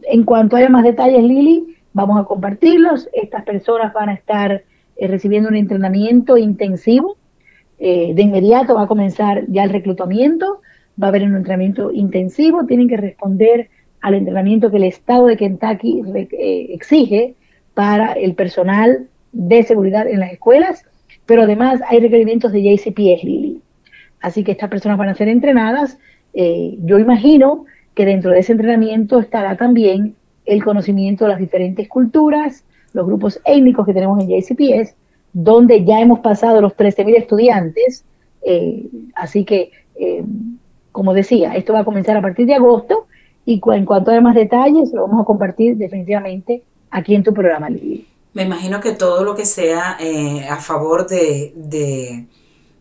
En 0.05 0.25
cuanto 0.25 0.57
haya 0.57 0.69
más 0.69 0.85
detalles, 0.85 1.23
Lili, 1.23 1.77
vamos 1.93 2.19
a 2.21 2.25
compartirlos. 2.25 3.09
Estas 3.13 3.45
personas 3.45 3.93
van 3.93 4.09
a 4.09 4.15
estar 4.15 4.65
eh, 4.97 5.07
recibiendo 5.07 5.49
un 5.49 5.57
entrenamiento 5.57 6.37
intensivo. 6.37 7.17
Eh, 7.79 8.13
de 8.15 8.23
inmediato 8.23 8.75
va 8.75 8.83
a 8.83 8.87
comenzar 8.87 9.45
ya 9.49 9.65
el 9.65 9.71
reclutamiento. 9.71 10.61
va 11.03 11.07
a 11.07 11.11
haber 11.11 11.23
un 11.23 11.37
entrenamiento 11.37 11.91
intensivo, 11.93 12.67
tienen 12.67 12.89
que 12.89 12.97
responder 12.97 13.71
al 14.03 14.15
entrenamiento 14.15 14.71
que 14.71 14.77
el 14.77 14.85
Estado 14.85 15.27
de 15.27 15.37
Kentucky 15.37 16.03
eh, 16.15 16.67
exige 16.75 17.35
para 17.75 18.13
el 18.13 18.35
personal 18.35 19.09
de 19.33 19.63
seguridad 19.63 20.07
en 20.07 20.21
las 20.21 20.33
escuelas, 20.33 20.85
pero 21.25 21.43
además 21.43 21.81
hay 21.89 22.01
requerimientos 22.01 22.53
de 22.53 22.63
JCPS, 22.63 23.25
Lili. 23.25 23.63
Así 24.21 24.45
que 24.45 24.53
estas 24.53 24.69
personas 24.69 24.99
van 24.99 25.09
a 25.09 25.15
ser 25.15 25.29
entrenadas. 25.29 25.99
Yo 26.35 26.99
imagino 26.99 27.65
que 27.95 28.07
dentro 28.07 28.31
de 28.31 28.41
ese 28.41 28.53
entrenamiento 28.53 29.21
estará 29.21 29.57
también 29.57 30.15
el 30.47 30.65
conocimiento 30.65 31.25
de 31.25 31.31
las 31.31 31.41
diferentes 31.41 31.89
culturas, 31.89 32.65
los 32.93 33.07
grupos 33.07 33.41
étnicos 33.45 33.87
que 33.87 33.95
tenemos 33.95 34.21
en 34.21 34.29
JCPS, 34.29 34.95
donde 35.33 35.85
ya 35.85 36.01
hemos 36.01 36.21
pasado 36.21 36.61
los 36.61 36.77
13.000 36.77 37.17
estudiantes. 37.17 38.05
Eh, 38.43 38.87
así 39.15 39.45
que, 39.45 39.71
eh, 39.97 40.25
como 40.93 41.15
decía, 41.15 41.55
esto 41.55 41.73
va 41.73 41.81
a 41.81 41.85
comenzar 41.85 42.17
a 42.17 42.23
partir 42.23 42.47
de 42.47 42.55
agosto 42.55 43.07
y 43.45 43.61
en 43.73 43.85
cuanto 43.85 44.11
a 44.11 44.21
más 44.21 44.35
detalles, 44.35 44.93
lo 44.93 45.07
vamos 45.07 45.23
a 45.23 45.25
compartir 45.25 45.77
definitivamente 45.77 46.63
aquí 46.91 47.15
en 47.15 47.23
tu 47.23 47.33
programa, 47.33 47.71
Lili. 47.71 48.07
Me 48.33 48.45
imagino 48.45 48.81
que 48.81 48.93
todo 48.93 49.25
lo 49.25 49.35
que 49.35 49.45
sea 49.45 49.97
eh, 49.99 50.47
a 50.49 50.57
favor 50.57 51.09
de, 51.09 52.27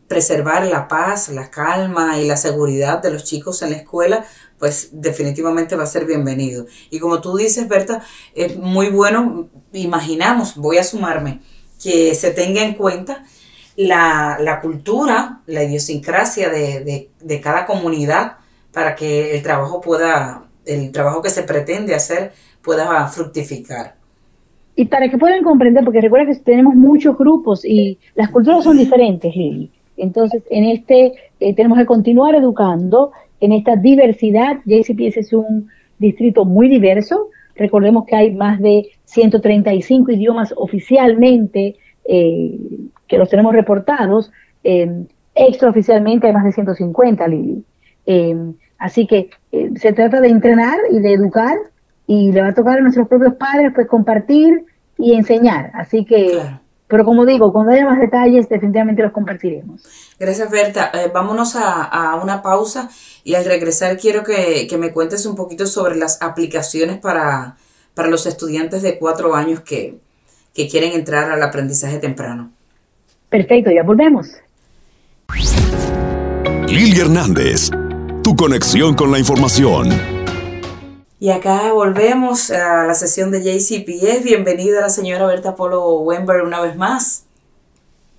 preservar 0.08 0.66
la 0.66 0.88
paz, 0.88 1.30
la 1.30 1.50
calma 1.52 2.20
y 2.20 2.26
la 2.26 2.36
seguridad 2.36 3.02
de 3.02 3.12
los 3.12 3.24
chicos 3.24 3.62
en 3.62 3.72
la 3.72 3.78
escuela, 3.78 4.26
pues 4.60 4.90
definitivamente 4.92 5.76
va 5.76 5.84
a 5.84 5.88
ser 5.88 6.06
bienvenido. 6.06 6.66
Y 6.90 7.00
como 7.00 7.22
tú 7.22 7.38
dices, 7.38 7.68
Berta, 7.68 8.04
es 8.36 8.58
muy 8.58 8.90
bueno, 8.90 9.48
imaginamos, 9.74 10.56
voy 10.56 10.78
a 10.78 10.84
sumarme, 10.84 11.40
que 11.82 12.14
se 12.14 12.32
tenga 12.32 12.62
en 12.62 12.76
cuenta 12.76 13.24
la, 13.78 14.60
cultura, 14.62 15.40
la 15.48 15.64
idiosincrasia 15.64 16.50
de, 16.50 17.10
de, 17.22 17.42
cada 17.42 17.66
comunidad 17.66 18.34
para 18.74 18.96
que 18.96 19.36
el 19.36 19.42
trabajo 19.42 19.80
pueda, 19.80 20.44
el 20.66 20.92
trabajo 20.92 21.22
que 21.22 21.30
se 21.30 21.44
pretende 21.44 21.96
hacer 21.96 22.34
pueda 22.62 23.08
fructificar. 23.08 23.96
Y 24.76 24.86
para 24.86 25.10
que 25.10 25.18
puedan 25.18 25.44
comprender, 25.44 25.84
porque 25.84 26.02
recuerda 26.02 26.32
que 26.32 26.40
tenemos 26.40 26.76
muchos 26.76 27.18
grupos 27.18 27.64
y 27.64 27.98
las 28.16 28.30
culturas 28.30 28.64
son 28.64 28.78
diferentes, 28.78 29.34
Lili. 29.36 29.72
Entonces, 29.98 30.44
en 30.50 30.66
este 30.66 31.14
eh, 31.40 31.54
tenemos 31.54 31.78
que 31.78 31.86
continuar 31.86 32.36
educando 32.36 33.12
en 33.40 33.52
esta 33.54 33.76
diversidad. 33.76 34.60
JCPS 34.66 35.18
es 35.18 35.34
un 35.34 35.70
distrito 35.98 36.46
muy 36.46 36.68
diverso. 36.70 37.30
Recordemos 37.56 38.06
que 38.06 38.16
hay 38.16 38.34
más 38.34 38.60
de 38.60 38.90
135 39.06 40.12
idiomas 40.12 40.54
oficialmente 40.56 41.76
eh, 42.06 42.60
que 43.08 43.18
los 43.18 43.30
tenemos 43.30 43.54
reportados. 43.54 44.32
Eh, 44.64 45.06
extraoficialmente 45.36 46.28
hay 46.28 46.34
más 46.34 46.46
de 46.46 46.52
150, 46.52 47.28
Lili. 47.28 47.64
así 48.78 49.08
que 49.08 49.30
se 49.76 49.94
trata 49.94 50.20
de 50.20 50.30
entrenar 50.30 50.78
y 50.92 51.00
de 51.00 51.14
educar 51.14 51.58
y 52.08 52.32
le 52.32 52.42
va 52.42 52.48
a 52.48 52.54
tocar 52.56 52.80
a 52.80 52.82
nuestros 52.82 53.08
propios 53.08 53.36
padres 53.36 53.72
pues 53.76 53.88
compartir 53.88 54.66
y 54.98 55.14
enseñar. 55.14 55.70
Así 55.76 56.06
que, 56.06 56.42
pero 56.90 57.06
como 57.06 57.26
digo, 57.26 57.54
cuando 57.54 57.72
haya 57.72 57.86
más 57.86 58.00
detalles 58.00 58.50
definitivamente 58.50 59.04
los 59.04 59.12
compartiremos. 59.12 59.84
Gracias 60.20 60.50
Berta. 60.50 60.92
Eh, 60.94 61.12
vámonos 61.14 61.56
a, 61.56 62.20
una 62.22 62.42
pausa 62.42 62.90
y 63.24 63.36
al 63.36 63.46
regresar 63.46 63.96
quiero 63.98 64.24
que, 64.24 64.68
me 64.78 64.92
cuentes 64.92 65.26
un 65.28 65.36
poquito 65.36 65.68
sobre 65.68 65.96
las 65.96 66.22
aplicaciones 66.22 66.98
para, 66.98 67.56
para 67.94 68.10
los 68.10 68.26
estudiantes 68.26 68.82
de 68.82 68.98
cuatro 68.98 69.36
años 69.36 69.62
que, 69.62 70.00
que 70.54 70.68
quieren 70.68 70.94
entrar 70.94 71.32
al 71.32 71.44
aprendizaje 71.44 72.00
temprano. 72.00 72.52
Perfecto, 73.30 73.70
ya 73.70 73.84
volvemos. 73.84 74.28
Lili 76.68 77.00
Hernández, 77.00 77.70
tu 78.24 78.36
conexión 78.36 78.96
con 78.96 79.12
la 79.12 79.20
información. 79.20 80.19
Y 81.22 81.32
acá 81.32 81.74
volvemos 81.74 82.50
a 82.50 82.86
la 82.86 82.94
sesión 82.94 83.30
de 83.30 83.42
JCPS. 83.42 84.24
Bienvenida 84.24 84.80
la 84.80 84.90
señora 84.90 85.26
Berta 85.28 85.54
Polo 85.54 86.00
Wember 86.00 86.44
una 86.44 86.62
vez 86.62 86.78
más. 86.78 87.26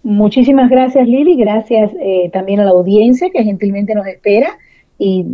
Muchísimas 0.03 0.69
gracias 0.69 1.09
Lili, 1.09 1.37
gracias 1.37 1.93
eh, 1.99 2.29
también 2.31 2.61
a 2.61 2.65
la 2.65 2.73
audiencia 2.73 3.31
que 3.31 3.43
gentilmente 3.43 3.95
nos 3.95 4.07
espera 4.07 4.59
y 4.99 5.25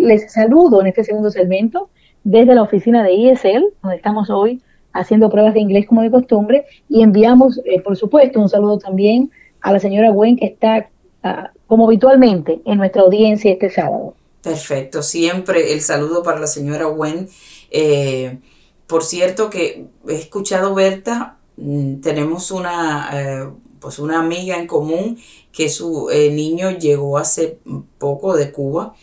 les 0.00 0.32
saludo 0.32 0.80
en 0.80 0.86
este 0.86 1.04
segundo 1.04 1.30
segmento 1.30 1.90
desde 2.24 2.54
la 2.54 2.62
oficina 2.62 3.02
de 3.02 3.30
ESL, 3.30 3.64
donde 3.82 3.96
estamos 3.96 4.30
hoy 4.30 4.62
haciendo 4.94 5.28
pruebas 5.28 5.52
de 5.52 5.60
inglés 5.60 5.86
como 5.86 6.00
de 6.00 6.10
costumbre 6.10 6.64
y 6.88 7.02
enviamos, 7.02 7.60
eh, 7.66 7.80
por 7.82 7.96
supuesto, 7.96 8.40
un 8.40 8.48
saludo 8.48 8.78
también 8.78 9.30
a 9.60 9.72
la 9.72 9.80
señora 9.80 10.10
Gwen 10.10 10.36
que 10.36 10.46
está 10.46 10.88
ah, 11.24 11.50
como 11.66 11.86
habitualmente 11.86 12.60
en 12.64 12.78
nuestra 12.78 13.02
audiencia 13.02 13.52
este 13.52 13.68
sábado. 13.68 14.14
Perfecto, 14.42 15.02
siempre 15.02 15.72
el 15.74 15.82
saludo 15.82 16.22
para 16.22 16.40
la 16.40 16.46
señora 16.46 16.86
Gwen. 16.86 17.28
Eh, 17.70 18.38
por 18.86 19.04
cierto 19.04 19.50
que 19.50 19.86
he 20.08 20.14
escuchado 20.14 20.74
Berta, 20.74 21.38
mm, 21.56 22.00
tenemos 22.00 22.50
una, 22.50 23.10
eh, 23.12 23.50
pues 23.80 23.98
una 23.98 24.18
amiga 24.18 24.56
en 24.58 24.66
común 24.66 25.18
que 25.52 25.68
su 25.68 26.08
eh, 26.10 26.30
niño 26.32 26.70
llegó 26.70 27.18
hace 27.18 27.58
poco 27.98 28.34
de 28.36 28.50
Cuba 28.52 28.94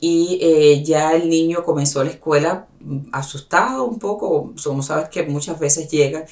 y 0.00 0.82
ya 0.84 1.14
el 1.14 1.28
niño 1.28 1.64
comenzó 1.64 2.02
la 2.04 2.10
escuela 2.10 2.66
mm, 2.80 3.10
asustado 3.12 3.84
un 3.84 3.98
poco, 4.00 4.52
como 4.64 4.82
sabes 4.82 5.08
que 5.10 5.22
muchas 5.24 5.58
veces 5.60 5.88
llega 5.90 6.26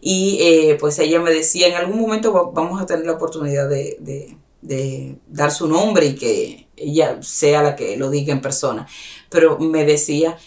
y 0.00 0.74
pues 0.80 0.98
ella 0.98 1.20
me 1.20 1.32
decía, 1.32 1.68
en 1.68 1.74
algún 1.74 2.00
momento 2.00 2.52
vamos 2.52 2.82
a 2.82 2.86
tener 2.86 3.06
la 3.06 3.12
oportunidad 3.12 3.68
de 3.68 4.36
dar 4.62 5.50
su 5.50 5.66
nombre 5.68 6.06
y 6.06 6.14
que 6.14 6.68
ella 6.76 7.22
sea 7.22 7.62
la 7.62 7.76
que 7.76 7.96
lo 7.96 8.10
diga 8.10 8.32
en 8.32 8.40
persona. 8.40 8.86
Pero 9.28 9.58
me 9.58 9.84
decía, 9.84 10.38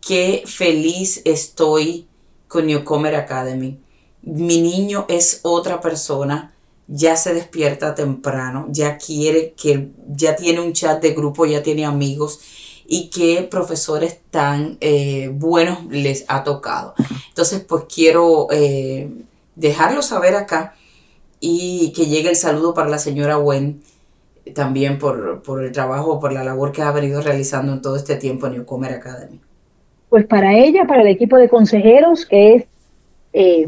qué 0.00 0.42
feliz 0.46 1.22
estoy 1.24 2.06
con 2.48 2.66
Newcomer 2.66 3.14
Academy. 3.14 3.78
Mi 4.22 4.60
niño 4.60 5.06
es 5.08 5.40
otra 5.42 5.80
persona, 5.80 6.54
ya 6.86 7.16
se 7.16 7.34
despierta 7.34 7.94
temprano, 7.94 8.66
ya 8.68 8.98
quiere 8.98 9.54
que, 9.56 9.90
ya 10.08 10.36
tiene 10.36 10.60
un 10.60 10.72
chat 10.72 11.00
de 11.00 11.12
grupo, 11.12 11.46
ya 11.46 11.62
tiene 11.62 11.86
amigos 11.86 12.40
y 12.86 13.08
qué 13.08 13.42
profesores 13.42 14.18
tan 14.30 14.76
eh, 14.80 15.30
buenos 15.32 15.86
les 15.86 16.24
ha 16.28 16.44
tocado. 16.44 16.94
Entonces, 17.28 17.64
pues 17.66 17.84
quiero 17.92 18.48
eh, 18.50 19.10
dejarlo 19.56 20.02
saber 20.02 20.34
acá 20.34 20.76
y 21.44 21.92
que 21.92 22.06
llegue 22.06 22.30
el 22.30 22.36
saludo 22.36 22.72
para 22.72 22.88
la 22.88 22.98
señora 22.98 23.36
Wen 23.36 23.82
también 24.54 24.98
por, 24.98 25.42
el 25.60 25.72
trabajo, 25.72 26.20
por 26.20 26.32
la 26.32 26.44
labor 26.44 26.70
que 26.70 26.82
ha 26.82 26.92
venido 26.92 27.20
realizando 27.20 27.72
en 27.72 27.82
todo 27.82 27.96
este 27.96 28.14
tiempo 28.14 28.46
en 28.46 28.54
Newcomer 28.54 28.92
Academy. 28.92 29.40
Pues 30.08 30.24
para 30.26 30.56
ella, 30.56 30.84
para 30.86 31.02
el 31.02 31.08
equipo 31.08 31.36
de 31.36 31.48
consejeros, 31.48 32.26
que 32.26 32.54
es 32.54 32.64
eh, 33.32 33.66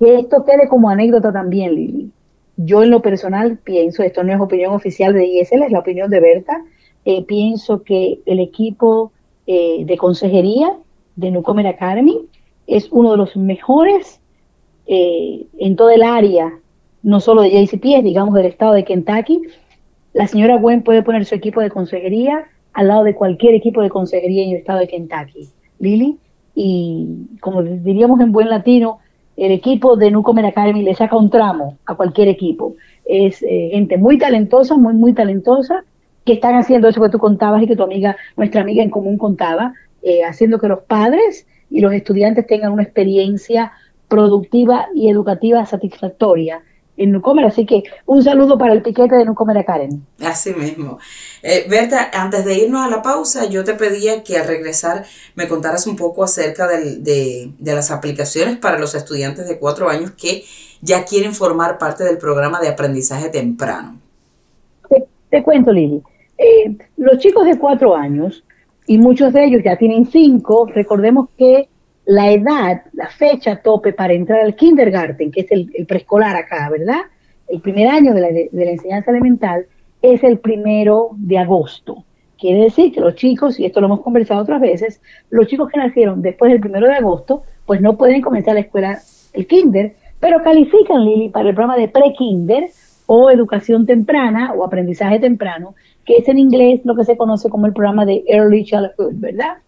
que 0.00 0.18
esto 0.18 0.44
quede 0.44 0.68
como 0.68 0.90
anécdota 0.90 1.32
también, 1.32 1.76
Lili. 1.76 2.10
Yo 2.56 2.82
en 2.82 2.90
lo 2.90 3.02
personal 3.02 3.58
pienso, 3.58 4.02
esto 4.02 4.24
no 4.24 4.32
es 4.32 4.40
opinión 4.40 4.74
oficial 4.74 5.14
de 5.14 5.26
ISL, 5.26 5.62
es 5.62 5.70
la 5.70 5.78
opinión 5.78 6.10
de 6.10 6.18
Berta, 6.18 6.64
eh, 7.04 7.24
pienso 7.24 7.84
que 7.84 8.20
el 8.26 8.40
equipo 8.40 9.12
eh, 9.46 9.84
de 9.84 9.96
consejería 9.96 10.76
de 11.14 11.30
Newcomer 11.30 11.68
Academy 11.68 12.18
es 12.66 12.88
uno 12.90 13.12
de 13.12 13.16
los 13.16 13.36
mejores 13.36 14.20
eh, 14.88 15.46
en 15.58 15.76
todo 15.76 15.90
el 15.90 16.02
área, 16.02 16.52
no 17.02 17.20
solo 17.20 17.42
de 17.42 17.50
JCPS, 17.50 18.02
digamos 18.02 18.34
del 18.34 18.46
estado 18.46 18.72
de 18.72 18.84
Kentucky, 18.84 19.42
la 20.14 20.26
señora 20.26 20.56
Gwen 20.56 20.82
puede 20.82 21.02
poner 21.02 21.26
su 21.26 21.34
equipo 21.34 21.60
de 21.60 21.70
consejería 21.70 22.46
al 22.72 22.88
lado 22.88 23.04
de 23.04 23.14
cualquier 23.14 23.54
equipo 23.54 23.82
de 23.82 23.90
consejería 23.90 24.44
en 24.44 24.50
el 24.50 24.56
estado 24.56 24.80
de 24.80 24.88
Kentucky. 24.88 25.48
Lili, 25.78 26.16
y 26.54 27.06
como 27.40 27.62
diríamos 27.62 28.18
en 28.20 28.32
buen 28.32 28.48
latino, 28.48 28.98
el 29.36 29.52
equipo 29.52 29.96
de 29.96 30.10
Newcomer 30.10 30.46
Academy 30.46 30.82
le 30.82 30.94
saca 30.94 31.16
un 31.16 31.30
tramo 31.30 31.78
a 31.86 31.94
cualquier 31.94 32.28
equipo. 32.28 32.74
Es 33.04 33.42
eh, 33.42 33.70
gente 33.72 33.96
muy 33.96 34.18
talentosa, 34.18 34.76
muy, 34.76 34.94
muy 34.94 35.12
talentosa, 35.12 35.84
que 36.24 36.32
están 36.32 36.56
haciendo 36.56 36.88
eso 36.88 37.00
que 37.00 37.10
tú 37.10 37.18
contabas 37.18 37.62
y 37.62 37.66
que 37.66 37.76
tu 37.76 37.82
amiga, 37.82 38.16
nuestra 38.36 38.62
amiga 38.62 38.82
en 38.82 38.90
común 38.90 39.18
contaba, 39.18 39.74
eh, 40.02 40.24
haciendo 40.24 40.58
que 40.58 40.68
los 40.68 40.80
padres 40.80 41.46
y 41.70 41.80
los 41.80 41.92
estudiantes 41.92 42.46
tengan 42.46 42.72
una 42.72 42.82
experiencia 42.82 43.72
productiva 44.08 44.86
y 44.94 45.10
educativa 45.10 45.64
satisfactoria 45.66 46.62
en 46.98 47.12
Nucomer, 47.12 47.46
así 47.46 47.64
que 47.64 47.84
un 48.06 48.22
saludo 48.22 48.58
para 48.58 48.72
el 48.72 48.82
piquete 48.82 49.14
de 49.14 49.24
Nucomer 49.24 49.64
Karen. 49.64 50.04
Así 50.20 50.52
mismo. 50.52 50.98
Eh, 51.42 51.64
Berta, 51.70 52.10
antes 52.12 52.44
de 52.44 52.58
irnos 52.58 52.84
a 52.84 52.90
la 52.90 53.02
pausa, 53.02 53.48
yo 53.48 53.64
te 53.64 53.74
pedía 53.74 54.24
que 54.24 54.36
al 54.36 54.48
regresar 54.48 55.04
me 55.36 55.46
contaras 55.46 55.86
un 55.86 55.96
poco 55.96 56.24
acerca 56.24 56.66
de, 56.66 57.52
las 57.60 57.90
aplicaciones 57.90 58.56
para 58.56 58.78
los 58.78 58.94
estudiantes 58.94 59.48
de 59.48 59.58
cuatro 59.58 59.88
años 59.88 60.10
que 60.10 60.44
ya 60.82 61.04
quieren 61.04 61.34
formar 61.34 61.78
parte 61.78 62.04
del 62.04 62.18
programa 62.18 62.60
de 62.60 62.68
aprendizaje 62.68 63.28
temprano. 63.28 63.96
Te, 65.30 65.42
cuento, 65.42 65.72
Lili. 65.72 66.02
Eh, 66.36 66.76
los 66.96 67.18
chicos 67.18 67.44
de 67.44 67.58
cuatro 67.58 67.94
años, 67.94 68.42
y 68.86 68.98
muchos 68.98 69.32
de 69.32 69.44
ellos 69.44 69.62
ya 69.64 69.76
tienen 69.76 70.06
cinco, 70.06 70.66
recordemos 70.66 71.28
que 71.36 71.68
la 72.08 72.32
edad, 72.32 72.84
la 72.94 73.06
fecha 73.08 73.56
tope 73.56 73.92
para 73.92 74.14
entrar 74.14 74.40
al 74.40 74.56
kindergarten, 74.56 75.30
que 75.30 75.42
es 75.42 75.52
el, 75.52 75.84
preescolar 75.86 76.36
acá, 76.36 76.70
¿verdad? 76.70 77.02
El 77.46 77.60
primer 77.60 77.86
año 77.86 78.14
de 78.14 78.48
la, 78.50 78.70
enseñanza 78.70 79.10
elemental, 79.10 79.66
es 80.00 80.24
el 80.24 80.38
primero 80.38 81.10
de 81.18 81.36
agosto. 81.36 82.04
Quiere 82.38 82.62
decir 82.62 82.92
que 82.92 83.02
los 83.02 83.14
chicos, 83.14 83.60
y 83.60 83.66
esto 83.66 83.82
lo 83.82 83.88
hemos 83.88 84.00
conversado 84.00 84.40
otras 84.40 84.58
veces, 84.58 85.02
los 85.28 85.48
chicos 85.48 85.68
que 85.70 85.78
nacieron 85.78 86.22
después 86.22 86.50
del 86.50 86.60
primero 86.60 86.86
de 86.86 86.94
agosto, 86.94 87.42
pues 87.66 87.82
no 87.82 87.98
pueden 87.98 88.22
comenzar 88.22 88.54
la 88.54 88.60
escuela, 88.60 88.98
el 89.34 89.46
kinder, 89.46 89.94
pero 90.18 90.42
califican, 90.42 91.04
Lili, 91.04 91.28
para 91.28 91.50
el 91.50 91.54
programa 91.54 91.78
de 91.78 91.88
pre-kinder 91.88 92.70
o 93.04 93.30
educación 93.30 93.84
temprana 93.84 94.54
o 94.54 94.64
aprendizaje 94.64 95.20
temprano, 95.20 95.74
que 96.06 96.16
es 96.16 96.28
en 96.28 96.38
inglés 96.38 96.80
lo 96.84 96.96
que 96.96 97.04
se 97.04 97.18
conoce 97.18 97.50
como 97.50 97.66
el 97.66 97.74
programa 97.74 98.06
de 98.06 98.24
Early 98.28 98.64
Childhood, 98.64 99.12
¿verdad? 99.16 99.58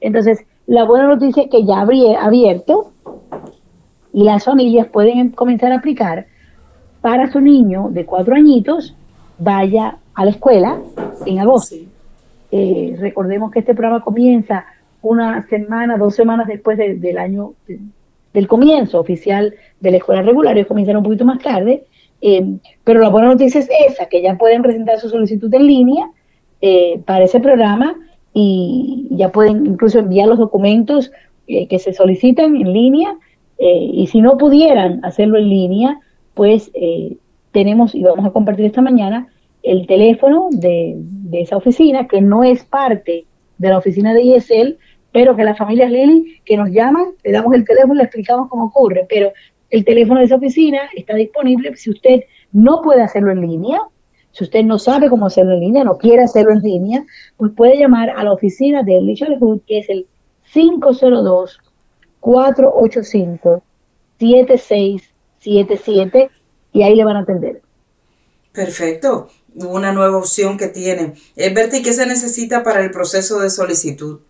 Entonces, 0.00 0.46
la 0.70 0.84
buena 0.84 1.08
noticia 1.08 1.42
es 1.42 1.50
que 1.50 1.64
ya 1.64 1.80
ha 1.80 2.26
abierto 2.26 2.92
y 4.12 4.22
las 4.22 4.44
familias 4.44 4.86
pueden 4.86 5.30
comenzar 5.30 5.72
a 5.72 5.78
aplicar 5.78 6.26
para 7.00 7.28
su 7.32 7.40
niño 7.40 7.88
de 7.90 8.06
cuatro 8.06 8.36
añitos 8.36 8.94
vaya 9.36 9.98
a 10.14 10.24
la 10.24 10.30
escuela 10.30 10.78
en 11.26 11.40
agosto. 11.40 11.74
Eh, 12.52 12.96
recordemos 13.00 13.50
que 13.50 13.58
este 13.58 13.74
programa 13.74 14.04
comienza 14.04 14.64
una 15.02 15.44
semana, 15.48 15.96
dos 15.96 16.14
semanas 16.14 16.46
después 16.46 16.78
del 16.78 17.18
año 17.18 17.54
del 18.32 18.46
comienzo 18.46 19.00
oficial 19.00 19.52
de 19.80 19.90
la 19.90 19.96
escuela 19.96 20.22
regular, 20.22 20.56
ellos 20.56 20.68
comienzan 20.68 20.98
un 20.98 21.02
poquito 21.02 21.24
más 21.24 21.42
tarde, 21.42 21.82
eh, 22.20 22.46
pero 22.84 23.00
la 23.00 23.08
buena 23.08 23.26
noticia 23.26 23.58
es 23.58 23.68
esa, 23.88 24.06
que 24.06 24.22
ya 24.22 24.38
pueden 24.38 24.62
presentar 24.62 25.00
su 25.00 25.08
solicitud 25.08 25.52
en 25.52 25.66
línea 25.66 26.10
eh, 26.60 27.00
para 27.04 27.24
ese 27.24 27.40
programa 27.40 27.96
y 28.32 29.08
ya 29.10 29.32
pueden 29.32 29.66
incluso 29.66 29.98
enviar 29.98 30.28
los 30.28 30.38
documentos 30.38 31.10
que 31.46 31.78
se 31.78 31.92
solicitan 31.92 32.54
en 32.56 32.72
línea 32.72 33.16
y 33.58 34.06
si 34.06 34.20
no 34.20 34.38
pudieran 34.38 35.04
hacerlo 35.04 35.36
en 35.38 35.48
línea, 35.48 35.98
pues 36.34 36.70
tenemos, 37.52 37.94
y 37.94 38.02
vamos 38.02 38.24
a 38.24 38.30
compartir 38.30 38.66
esta 38.66 38.82
mañana, 38.82 39.28
el 39.62 39.86
teléfono 39.86 40.48
de, 40.50 40.96
esa 41.32 41.56
oficina, 41.56 42.08
que 42.08 42.20
no 42.20 42.44
es 42.44 42.64
parte 42.64 43.24
de 43.58 43.68
la 43.68 43.78
oficina 43.78 44.14
de 44.14 44.22
ISL, 44.22 44.78
pero 45.12 45.36
que 45.36 45.44
las 45.44 45.58
familias 45.58 45.90
Lili 45.90 46.40
que 46.44 46.56
nos 46.56 46.70
llaman, 46.70 47.06
le 47.24 47.32
damos 47.32 47.54
el 47.54 47.64
teléfono 47.64 47.94
y 47.94 47.98
le 47.98 48.04
explicamos 48.04 48.48
cómo 48.48 48.66
ocurre, 48.66 49.06
pero 49.08 49.32
el 49.70 49.84
teléfono 49.84 50.20
de 50.20 50.26
esa 50.26 50.36
oficina 50.36 50.78
está 50.96 51.14
disponible 51.14 51.74
si 51.76 51.90
usted 51.90 52.24
no 52.52 52.80
puede 52.82 53.02
hacerlo 53.02 53.30
en 53.32 53.40
línea, 53.40 53.80
si 54.32 54.44
usted 54.44 54.64
no 54.64 54.78
sabe 54.78 55.08
cómo 55.08 55.26
hacerlo 55.26 55.54
en 55.54 55.60
línea, 55.60 55.84
no 55.84 55.98
quiere 55.98 56.22
hacerlo 56.22 56.52
en 56.52 56.60
línea, 56.60 57.04
pues 57.36 57.52
puede 57.56 57.78
llamar 57.78 58.10
a 58.10 58.24
la 58.24 58.32
oficina 58.32 58.82
de 58.82 58.94
Early 58.94 59.18
Hood, 59.40 59.60
que 59.66 59.78
es 59.78 59.88
el 59.88 60.06
502 60.52 61.60
485 62.20 63.62
7677 64.18 66.30
y 66.72 66.82
ahí 66.82 66.94
le 66.94 67.04
van 67.04 67.16
a 67.16 67.20
atender. 67.20 67.62
Perfecto, 68.52 69.28
una 69.54 69.92
nueva 69.92 70.18
opción 70.18 70.56
que 70.56 70.68
tiene. 70.68 71.14
Eh, 71.36 71.52
Berti, 71.52 71.82
¿qué 71.82 71.92
se 71.92 72.06
necesita 72.06 72.62
para 72.62 72.84
el 72.84 72.90
proceso 72.90 73.40
de 73.40 73.50
solicitud? 73.50 74.20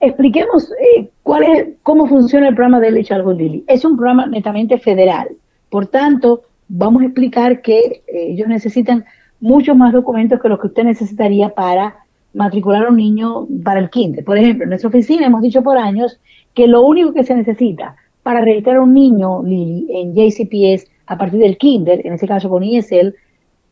Expliquemos 0.00 0.70
eh, 0.72 1.10
cuál 1.22 1.44
es, 1.44 1.68
cómo 1.82 2.06
funciona 2.06 2.48
el 2.48 2.54
programa 2.54 2.80
de 2.80 3.02
Childhood 3.02 3.36
Lily. 3.36 3.64
Es 3.66 3.84
un 3.84 3.96
programa 3.96 4.26
netamente 4.26 4.78
federal. 4.78 5.28
Por 5.70 5.86
tanto, 5.86 6.42
vamos 6.68 7.02
a 7.02 7.06
explicar 7.06 7.62
que 7.62 7.78
eh, 7.78 8.02
ellos 8.30 8.48
necesitan 8.48 9.04
muchos 9.40 9.76
más 9.76 9.92
documentos 9.92 10.40
que 10.40 10.48
los 10.48 10.60
que 10.60 10.68
usted 10.68 10.84
necesitaría 10.84 11.50
para 11.50 11.96
matricular 12.32 12.86
a 12.86 12.88
un 12.88 12.96
niño 12.96 13.46
para 13.62 13.80
el 13.80 13.90
kinder. 13.90 14.24
Por 14.24 14.38
ejemplo, 14.38 14.64
en 14.64 14.70
nuestra 14.70 14.88
oficina 14.88 15.26
hemos 15.26 15.42
dicho 15.42 15.62
por 15.62 15.78
años 15.78 16.18
que 16.54 16.66
lo 16.66 16.84
único 16.84 17.12
que 17.12 17.24
se 17.24 17.34
necesita 17.34 17.96
para 18.22 18.40
registrar 18.40 18.76
a 18.76 18.80
un 18.80 18.94
niño, 18.94 19.42
Lili, 19.42 19.86
en 19.90 20.14
JCPS 20.14 20.90
a 21.06 21.18
partir 21.18 21.40
del 21.40 21.58
kinder, 21.58 22.04
en 22.06 22.14
ese 22.14 22.26
caso 22.26 22.48
con 22.48 22.64
ISL, 22.64 23.14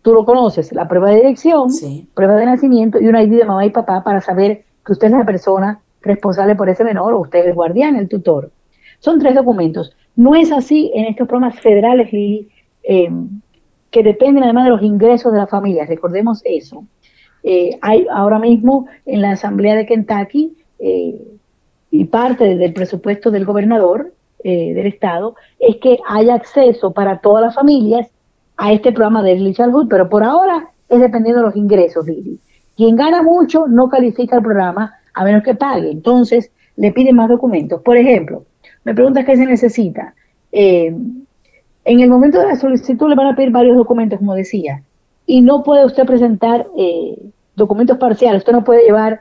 tú 0.03 0.13
lo 0.13 0.25
conoces, 0.25 0.73
la 0.73 0.87
prueba 0.89 1.11
de 1.11 1.17
dirección, 1.17 1.69
prueba 2.15 2.37
de 2.37 2.47
nacimiento 2.47 3.01
y 3.01 3.07
un 3.07 3.17
ID 3.17 3.39
de 3.39 3.45
mamá 3.45 3.65
y 3.65 3.71
papá 3.71 4.05
para 4.05 4.21
saber 4.21 4.65
que 4.85 4.93
usted 4.93 5.07
es 5.07 5.13
la 5.13 5.25
persona 5.25 5.81
responsable 6.03 6.55
por 6.55 6.69
ese 6.69 6.85
menor 6.85 7.15
o 7.15 7.21
usted 7.21 7.41
es 7.41 7.47
el 7.47 7.55
guardián, 7.55 7.97
el 7.97 8.09
tutor. 8.09 8.51
Son 8.99 9.19
tres 9.19 9.35
documentos. 9.35 9.97
No 10.15 10.35
es 10.35 10.53
así 10.53 10.93
en 10.95 11.07
estos 11.07 11.27
programas 11.27 11.59
federales, 11.61 12.13
Lili, 12.13 12.49
eh, 12.83 13.11
que 13.91 14.03
dependen 14.03 14.43
además 14.43 14.65
de 14.65 14.71
los 14.71 14.83
ingresos 14.83 15.33
de 15.33 15.39
la 15.39 15.47
familia. 15.47 15.87
Recordemos 15.87 16.41
eso. 16.45 16.85
Eh, 17.45 17.79
hay 17.83 18.07
ahora 18.11 18.39
mismo 18.39 18.87
en 19.05 19.21
la 19.21 19.33
Asamblea 19.33 19.75
de 19.75 19.87
Kentucky 19.87 20.57
eh, 20.79 21.21
y 21.91 22.05
parte 22.07 22.57
del 22.57 22.73
presupuesto 22.73 23.31
del 23.31 23.45
gobernador 23.45 24.13
eh, 24.45 24.73
del 24.75 24.87
Estado 24.87 25.35
es 25.59 25.77
que 25.77 25.99
haya 26.09 26.35
acceso 26.35 26.93
para 26.93 27.19
todas 27.19 27.45
las 27.45 27.55
familias 27.55 28.09
a 28.57 28.73
este 28.73 28.93
programa 28.93 29.23
de 29.23 29.33
Early 29.33 29.55
Childhood, 29.55 29.89
pero 29.89 30.09
por 30.09 30.25
ahora 30.25 30.69
es 30.89 31.01
dependiendo 31.01 31.41
de 31.41 31.47
los 31.49 31.57
ingresos, 31.57 32.07
Lili. 32.07 32.39
Quien 32.77 32.97
gana 32.97 33.23
mucho 33.23 33.67
no 33.67 33.89
califica 33.89 34.37
el 34.37 34.43
programa 34.43 34.95
a 35.15 35.25
menos 35.25 35.43
que 35.43 35.55
pague, 35.55 35.91
entonces 35.91 36.51
le 36.77 36.93
piden 36.93 37.17
más 37.17 37.29
documentos. 37.29 37.83
Por 37.83 37.97
ejemplo, 37.97 38.45
me 38.85 38.95
preguntas 38.95 39.27
qué 39.27 39.37
se 39.37 39.47
necesita. 39.47 40.15
En 41.85 42.01
el 42.01 42.09
momento 42.09 42.39
de 42.39 42.47
la 42.47 42.57
solicitud 42.57 43.09
le 43.09 43.15
van 43.15 43.29
a 43.29 43.37
pedir 43.37 43.51
varios 43.51 43.77
documentos, 43.77 44.19
como 44.19 44.35
decía, 44.35 44.83
y 45.27 45.41
no 45.41 45.63
puede 45.63 45.85
usted 45.85 46.05
presentar 46.05 46.67
eh, 46.77 47.19
documentos 47.57 47.99
parciales. 47.99 48.41
Usted 48.41 48.53
no 48.53 48.65
puede 48.65 48.85
llevar, 48.85 49.21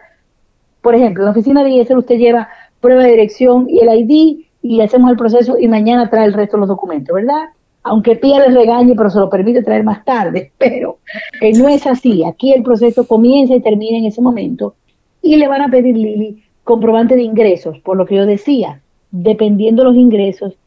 por 0.81 0.95
ejemplo, 0.95 1.23
en 1.23 1.25
la 1.25 1.31
oficina 1.31 1.63
de 1.63 1.71
IESEL 1.71 1.97
usted 1.97 2.17
lleva 2.17 2.49
prueba 2.79 3.03
de 3.03 3.11
dirección 3.11 3.67
y 3.69 3.79
el 3.79 3.99
ID 3.99 4.45
y 4.63 4.81
hacemos 4.81 5.11
el 5.11 5.17
proceso 5.17 5.57
y 5.57 5.67
mañana 5.67 6.09
trae 6.09 6.25
el 6.25 6.33
resto 6.33 6.57
de 6.57 6.61
los 6.61 6.69
documentos, 6.69 7.15
¿verdad? 7.15 7.49
Aunque 7.83 8.15
pida 8.15 8.45
el 8.45 8.53
regañe, 8.53 8.93
pero 8.95 9.09
se 9.09 9.19
lo 9.19 9.29
permite 9.29 9.63
traer 9.63 9.83
más 9.83 10.03
tarde, 10.05 10.51
pero 10.57 10.97
eh, 11.41 11.53
no 11.53 11.67
es 11.67 11.85
así. 11.87 12.23
Aquí 12.23 12.53
el 12.53 12.63
proceso 12.63 13.07
comienza 13.07 13.55
y 13.55 13.61
termina 13.61 13.97
en 13.97 14.05
ese 14.05 14.21
momento 14.21 14.75
y 15.21 15.37
le 15.37 15.47
van 15.47 15.61
a 15.61 15.69
pedir, 15.69 15.95
Lili, 15.95 16.43
comprobante 16.63 17.15
de 17.15 17.23
ingresos, 17.23 17.79
por 17.79 17.97
lo 17.97 18.05
que 18.05 18.15
yo 18.15 18.25
decía, 18.25 18.81
dependiendo 19.11 19.83
de 19.83 19.89
los 19.89 19.97
ingresos, 19.97 20.57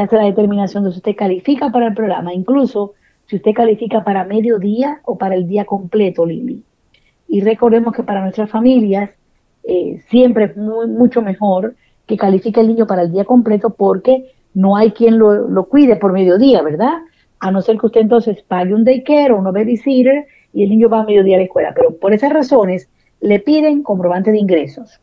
hace 0.00 0.16
la 0.16 0.24
determinación 0.24 0.84
de 0.84 0.90
si 0.90 0.98
usted 0.98 1.16
califica 1.16 1.70
para 1.70 1.88
el 1.88 1.94
programa, 1.94 2.32
incluso 2.34 2.94
si 3.26 3.36
usted 3.36 3.52
califica 3.52 4.04
para 4.04 4.24
medio 4.24 4.58
día 4.58 5.00
o 5.04 5.18
para 5.18 5.34
el 5.34 5.46
día 5.46 5.64
completo, 5.64 6.24
Lili. 6.24 6.62
Y 7.28 7.40
recordemos 7.40 7.94
que 7.94 8.02
para 8.02 8.20
nuestras 8.20 8.50
familias 8.50 9.10
eh, 9.64 10.00
siempre 10.08 10.44
es 10.44 10.56
muy, 10.56 10.86
mucho 10.86 11.22
mejor 11.22 11.74
que 12.06 12.16
califique 12.16 12.60
el 12.60 12.68
niño 12.68 12.86
para 12.86 13.02
el 13.02 13.12
día 13.12 13.24
completo 13.24 13.70
porque 13.70 14.32
no 14.54 14.76
hay 14.76 14.92
quien 14.92 15.18
lo, 15.18 15.66
cuide 15.68 15.96
por 15.96 16.12
mediodía, 16.12 16.62
¿verdad? 16.62 16.94
A 17.40 17.50
no 17.50 17.60
ser 17.60 17.78
que 17.78 17.86
usted 17.86 18.00
entonces 18.00 18.42
pague 18.42 18.72
un 18.72 18.84
daycare 18.84 19.32
o 19.32 19.38
un 19.38 19.44
babysitter 19.44 20.26
y 20.52 20.62
el 20.62 20.70
niño 20.70 20.88
va 20.88 21.00
a 21.00 21.04
mediodía 21.04 21.36
a 21.36 21.38
la 21.38 21.44
escuela. 21.44 21.72
Pero 21.74 21.96
por 21.96 22.14
esas 22.14 22.32
razones 22.32 22.88
le 23.20 23.40
piden 23.40 23.82
comprobante 23.82 24.30
de 24.30 24.38
ingresos. 24.38 25.00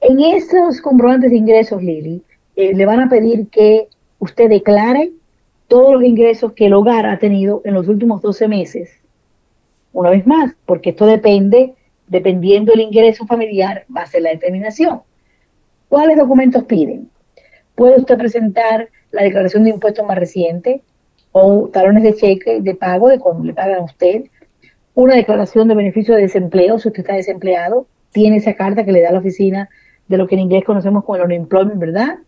En 0.00 0.20
esos 0.20 0.80
comprobantes 0.80 1.30
de 1.30 1.36
ingresos, 1.38 1.82
Lili, 1.82 2.22
eh, 2.58 2.74
le 2.74 2.86
van 2.86 2.98
a 2.98 3.08
pedir 3.08 3.46
que 3.50 3.86
usted 4.18 4.48
declare 4.48 5.12
todos 5.68 5.92
los 5.92 6.02
ingresos 6.02 6.54
que 6.54 6.66
el 6.66 6.74
hogar 6.74 7.06
ha 7.06 7.20
tenido 7.20 7.62
en 7.64 7.72
los 7.72 7.86
últimos 7.86 8.20
12 8.20 8.48
meses. 8.48 8.90
Una 9.92 10.10
vez 10.10 10.26
más, 10.26 10.56
porque 10.66 10.90
esto 10.90 11.06
depende, 11.06 11.74
dependiendo 12.08 12.72
del 12.72 12.80
ingreso 12.80 13.26
familiar, 13.26 13.84
va 13.96 14.02
a 14.02 14.06
ser 14.06 14.22
la 14.22 14.30
determinación. 14.30 15.02
¿Cuáles 15.88 16.16
documentos 16.18 16.64
piden? 16.64 17.08
Puede 17.76 18.00
usted 18.00 18.18
presentar 18.18 18.88
la 19.12 19.22
declaración 19.22 19.62
de 19.62 19.70
impuestos 19.70 20.04
más 20.04 20.18
reciente 20.18 20.82
o 21.30 21.68
talones 21.72 22.02
de 22.02 22.16
cheque 22.16 22.60
de 22.60 22.74
pago 22.74 23.08
de 23.08 23.20
cuando 23.20 23.44
le 23.44 23.54
pagan 23.54 23.82
a 23.82 23.84
usted, 23.84 24.24
una 24.94 25.14
declaración 25.14 25.68
de 25.68 25.76
beneficio 25.76 26.16
de 26.16 26.22
desempleo, 26.22 26.80
si 26.80 26.88
usted 26.88 27.02
está 27.02 27.14
desempleado, 27.14 27.86
tiene 28.10 28.38
esa 28.38 28.54
carta 28.54 28.84
que 28.84 28.90
le 28.90 29.02
da 29.02 29.12
la 29.12 29.20
oficina 29.20 29.68
de 30.08 30.16
lo 30.16 30.26
que 30.26 30.34
en 30.34 30.40
inglés 30.40 30.64
conocemos 30.64 31.04
como 31.04 31.16
el 31.16 31.22
unemployment, 31.22 31.78
¿verdad? 31.78 32.18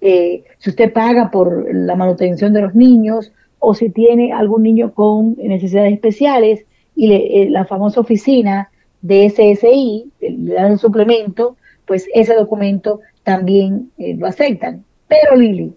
Eh, 0.00 0.44
si 0.58 0.70
usted 0.70 0.92
paga 0.92 1.30
por 1.30 1.74
la 1.74 1.96
manutención 1.96 2.52
de 2.52 2.62
los 2.62 2.74
niños 2.74 3.32
o 3.58 3.74
si 3.74 3.90
tiene 3.90 4.32
algún 4.32 4.62
niño 4.62 4.92
con 4.92 5.36
necesidades 5.36 5.94
especiales 5.94 6.64
y 6.94 7.12
eh, 7.12 7.48
la 7.50 7.64
famosa 7.64 8.00
oficina 8.00 8.70
de 9.00 9.30
SSI 9.30 10.12
le 10.20 10.54
dan 10.54 10.72
un 10.72 10.78
suplemento 10.78 11.56
pues 11.86 12.08
ese 12.12 12.34
documento 12.34 13.00
también 13.22 13.90
eh, 13.96 14.14
lo 14.16 14.26
aceptan. 14.26 14.84
Pero 15.08 15.36
Lili, 15.36 15.72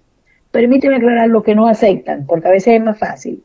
permíteme 0.51 0.97
aclarar 0.97 1.29
lo 1.29 1.43
que 1.43 1.55
no 1.55 1.67
aceptan, 1.67 2.25
porque 2.25 2.47
a 2.47 2.51
veces 2.51 2.75
es 2.75 2.81
más 2.81 2.97
fácil. 2.97 3.43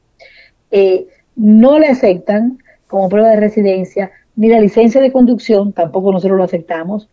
Eh, 0.70 1.06
no 1.36 1.78
le 1.78 1.88
aceptan 1.88 2.58
como 2.88 3.08
prueba 3.08 3.30
de 3.30 3.36
residencia 3.36 4.10
ni 4.36 4.48
la 4.48 4.60
licencia 4.60 5.00
de 5.00 5.12
conducción, 5.12 5.72
tampoco 5.72 6.10
nosotros 6.10 6.38
lo 6.38 6.44
aceptamos, 6.44 7.08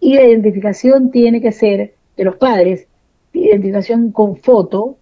y 0.00 0.14
la 0.14 0.24
identificación 0.24 1.10
tiene 1.10 1.40
que 1.40 1.52
ser 1.52 1.94
de 2.16 2.24
los 2.24 2.36
padres, 2.36 2.88
identificación 3.44 4.10
con 4.12 4.36
foto, 4.36 4.96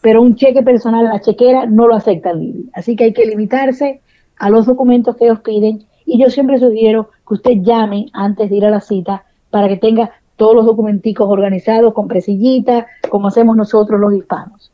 pero 0.00 0.20
un 0.20 0.36
cheque 0.36 0.62
personal, 0.62 1.04
la 1.04 1.20
chequera, 1.20 1.66
no 1.66 1.86
lo 1.86 1.94
aceptan, 1.94 2.40
Lili. 2.40 2.70
Así 2.74 2.96
que 2.96 3.04
hay 3.04 3.12
que 3.12 3.26
limitarse 3.26 4.00
a 4.36 4.50
los 4.50 4.66
documentos 4.66 5.16
que 5.16 5.24
ellos 5.26 5.40
piden 5.40 5.86
y 6.04 6.20
yo 6.20 6.30
siempre 6.30 6.58
sugiero 6.58 7.10
que 7.26 7.34
usted 7.34 7.52
llame 7.62 8.06
antes 8.12 8.50
de 8.50 8.56
ir 8.56 8.64
a 8.64 8.70
la 8.70 8.80
cita 8.80 9.24
para 9.50 9.68
que 9.68 9.76
tenga 9.76 10.10
todos 10.36 10.56
los 10.56 10.66
documenticos 10.66 11.28
organizados 11.28 11.94
con 11.94 12.08
presillita, 12.08 12.86
como 13.08 13.28
hacemos 13.28 13.56
nosotros 13.56 14.00
los 14.00 14.12
hispanos. 14.14 14.72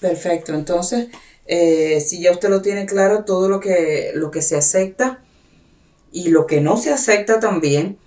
Perfecto, 0.00 0.54
entonces, 0.54 1.08
eh, 1.46 2.00
si 2.00 2.20
ya 2.20 2.32
usted 2.32 2.48
lo 2.48 2.62
tiene 2.62 2.86
claro, 2.86 3.24
todo 3.24 3.48
lo 3.48 3.60
que, 3.60 4.10
lo 4.14 4.30
que 4.30 4.42
se 4.42 4.56
acepta 4.56 5.20
y 6.10 6.30
lo 6.30 6.46
que 6.46 6.60
no 6.60 6.76
se 6.76 6.92
acepta 6.92 7.40
también, 7.40 7.98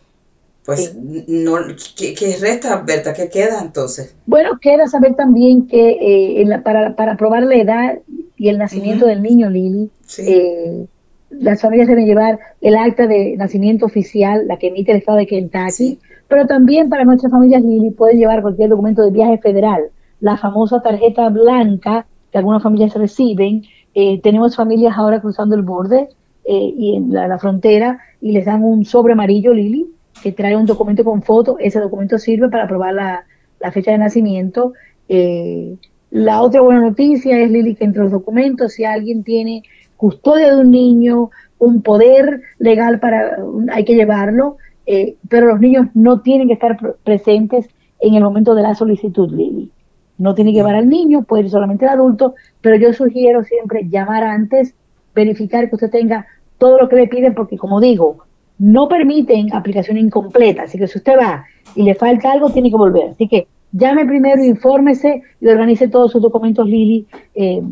pues 0.66 0.96
no, 0.96 1.56
¿qué, 1.98 2.38
resta, 2.40 2.84
Berta? 2.86 3.14
¿Qué 3.14 3.30
queda 3.30 3.62
entonces? 3.62 4.16
Bueno, 4.28 4.60
queda 4.62 4.88
saber 4.88 5.16
también 5.16 5.68
que 5.68 6.42
eh, 6.42 6.60
para, 6.64 6.96
para 6.96 7.18
probar 7.18 7.44
la 7.44 7.56
edad 7.56 8.00
y 8.38 8.50
el 8.50 8.60
nacimiento 8.60 9.08
del 9.08 9.24
niño, 9.24 9.50
Lili, 9.50 9.90
eh, 10.20 10.86
las 11.32 11.62
familias 11.62 11.88
deben 11.88 12.06
llevar 12.06 12.40
el 12.62 12.76
acta 12.76 13.08
de 13.08 13.36
nacimiento 13.38 13.88
oficial, 13.88 14.48
la 14.48 14.58
que 14.58 14.68
emite 14.68 14.92
el 14.92 15.00
Estado 15.00 15.18
de 15.18 15.28
Kentucky, 15.28 16.00
pero 16.28 16.46
también 16.46 16.90
para 16.90 17.06
nuestras 17.06 17.32
familias, 17.32 17.64
Lili, 17.64 17.90
pueden 17.90 18.20
llevar 18.20 18.44
cualquier 18.44 18.70
documento 18.70 19.04
de 19.04 19.12
viaje 19.12 19.40
federal, 19.40 19.86
la 20.20 20.38
famosa 20.38 20.82
tarjeta 20.82 21.30
blanca 21.30 22.06
que 22.32 22.38
algunas 22.38 22.62
familias 22.62 22.94
reciben. 22.94 23.64
Eh, 23.96 24.22
tenemos 24.22 24.56
familias 24.56 24.94
ahora 24.96 25.20
cruzando 25.22 25.56
el 25.56 25.64
borde 25.64 26.08
y 26.44 26.96
en 26.96 27.14
la, 27.14 27.28
la 27.28 27.38
frontera 27.38 28.00
y 28.20 28.32
les 28.32 28.46
dan 28.46 28.64
un 28.64 28.84
sobre 28.84 29.14
amarillo, 29.14 29.54
Lili, 29.54 29.88
que 30.22 30.32
trae 30.32 30.56
un 30.56 30.66
documento 30.66 31.04
con 31.04 31.22
foto, 31.22 31.58
ese 31.60 31.80
documento 31.80 32.18
sirve 32.18 32.50
para 32.50 32.68
probar 32.68 32.94
la, 32.94 33.26
fecha 33.72 33.92
de 33.92 33.98
nacimiento. 33.98 34.74
Eh, 35.10 35.76
la 36.10 36.42
otra 36.42 36.62
buena 36.62 36.82
noticia 36.82 37.40
es, 37.40 37.52
Lili, 37.52 37.76
que 37.76 37.86
entre 37.86 38.04
los 38.04 38.12
documentos, 38.12 38.74
si 38.74 38.84
alguien 38.84 39.24
tiene 39.24 39.64
custodia 39.98 40.56
de 40.56 40.62
un 40.62 40.72
niño, 40.72 41.30
un 41.60 41.82
poder 41.82 42.42
legal 42.58 43.00
para, 43.00 43.38
hay 43.72 43.86
que 43.86 43.96
llevarlo, 43.96 44.58
eh, 44.86 45.16
pero 45.30 45.48
los 45.48 45.60
niños 45.60 45.88
no 45.94 46.22
tienen 46.22 46.48
que 46.48 46.56
estar 46.56 46.78
presentes 47.04 47.68
en 48.00 48.16
el 48.16 48.24
momento 48.24 48.56
de 48.56 48.64
la 48.64 48.76
solicitud, 48.76 49.32
Lili. 49.32 49.72
No 50.18 50.36
tiene 50.36 50.52
que 50.52 50.58
llevar 50.58 50.76
al 50.76 50.90
niño, 50.90 51.24
puede 51.24 51.44
ir 51.44 51.50
solamente 51.50 51.86
el 51.86 51.92
adulto, 51.92 52.36
pero 52.62 52.76
yo 52.76 52.94
sugiero 52.94 53.44
siempre 53.44 53.88
llamar 53.88 54.24
antes, 54.24 54.74
verificar 55.14 55.70
que 55.70 55.76
usted 55.76 55.92
tenga 55.92 56.26
todo 56.58 56.80
lo 56.80 56.90
que 56.90 56.96
le 56.96 57.08
piden, 57.08 57.34
porque 57.34 57.58
como 57.58 57.80
digo, 57.80 58.26
no 58.62 58.88
permiten 58.88 59.52
aplicación 59.56 59.98
incompleta, 59.98 60.64
así 60.64 60.78
que 60.78 60.88
si 60.88 61.00
usted 61.00 61.18
va 61.18 61.44
y 61.76 61.82
le 61.82 61.96
falta 61.96 62.32
algo, 62.32 62.52
tiene 62.52 62.70
que 62.70 62.78
volver. 62.78 63.10
Así 63.10 63.28
que 63.28 63.48
llame 63.72 64.06
primero, 64.06 64.44
infórmese 64.44 65.24
y 65.42 65.48
organice 65.48 65.88
todos 65.88 66.12
sus 66.12 66.22
documentos, 66.22 66.68
Lili. 66.68 67.08
Eh, 67.34 67.64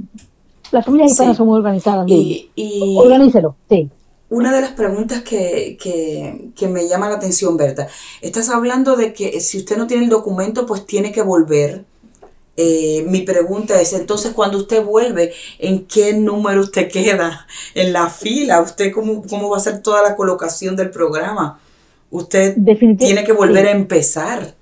las 0.71 0.86
familias 0.86 1.12
hispanas 1.12 1.38
son 1.38 1.47
muy 1.47 1.58
organizadas, 1.58 2.08
Lili. 2.08 2.49
Y, 2.56 2.97
Organícelo, 2.97 3.56
sí. 3.69 3.88
Una 4.32 4.52
de 4.52 4.62
las 4.62 4.71
preguntas 4.71 5.21
que, 5.21 5.78
que, 5.80 6.67
me 6.67 6.88
llama 6.88 7.08
la 7.08 7.17
atención, 7.17 7.56
Berta, 7.56 7.88
estás 8.21 8.49
hablando 8.49 8.95
de 8.95 9.13
que 9.13 9.41
si 9.41 9.60
usted 9.60 9.78
no 9.78 9.86
tiene 9.86 10.06
el 10.06 10.10
documento, 10.10 10.65
pues 10.65 10.88
tiene 10.88 11.12
que 11.12 11.21
volver 11.21 11.86
eh, 12.62 13.06
mi 13.08 13.22
pregunta 13.22 13.80
es, 13.80 13.93
entonces, 13.93 14.34
cuando 14.34 14.58
usted 14.58 14.84
vuelve, 14.84 15.32
¿en 15.60 15.86
qué 15.86 16.13
número 16.13 16.60
usted 16.60 16.91
queda 16.91 17.48
en 17.74 17.93
la 17.93 18.10
fila? 18.10 18.60
¿Usted 18.60 18.91
cómo, 18.91 19.24
cómo 19.30 19.50
va 19.50 19.56
a 19.56 19.60
hacer 19.60 19.82
toda 19.82 20.04
la 20.04 20.17
colocación 20.17 20.76
del 20.76 20.89
programa? 20.89 21.58
Usted 22.12 22.58
tiene 22.98 23.24
que 23.24 23.32
volver 23.32 23.65
a 23.65 23.72
empezar. 23.72 24.56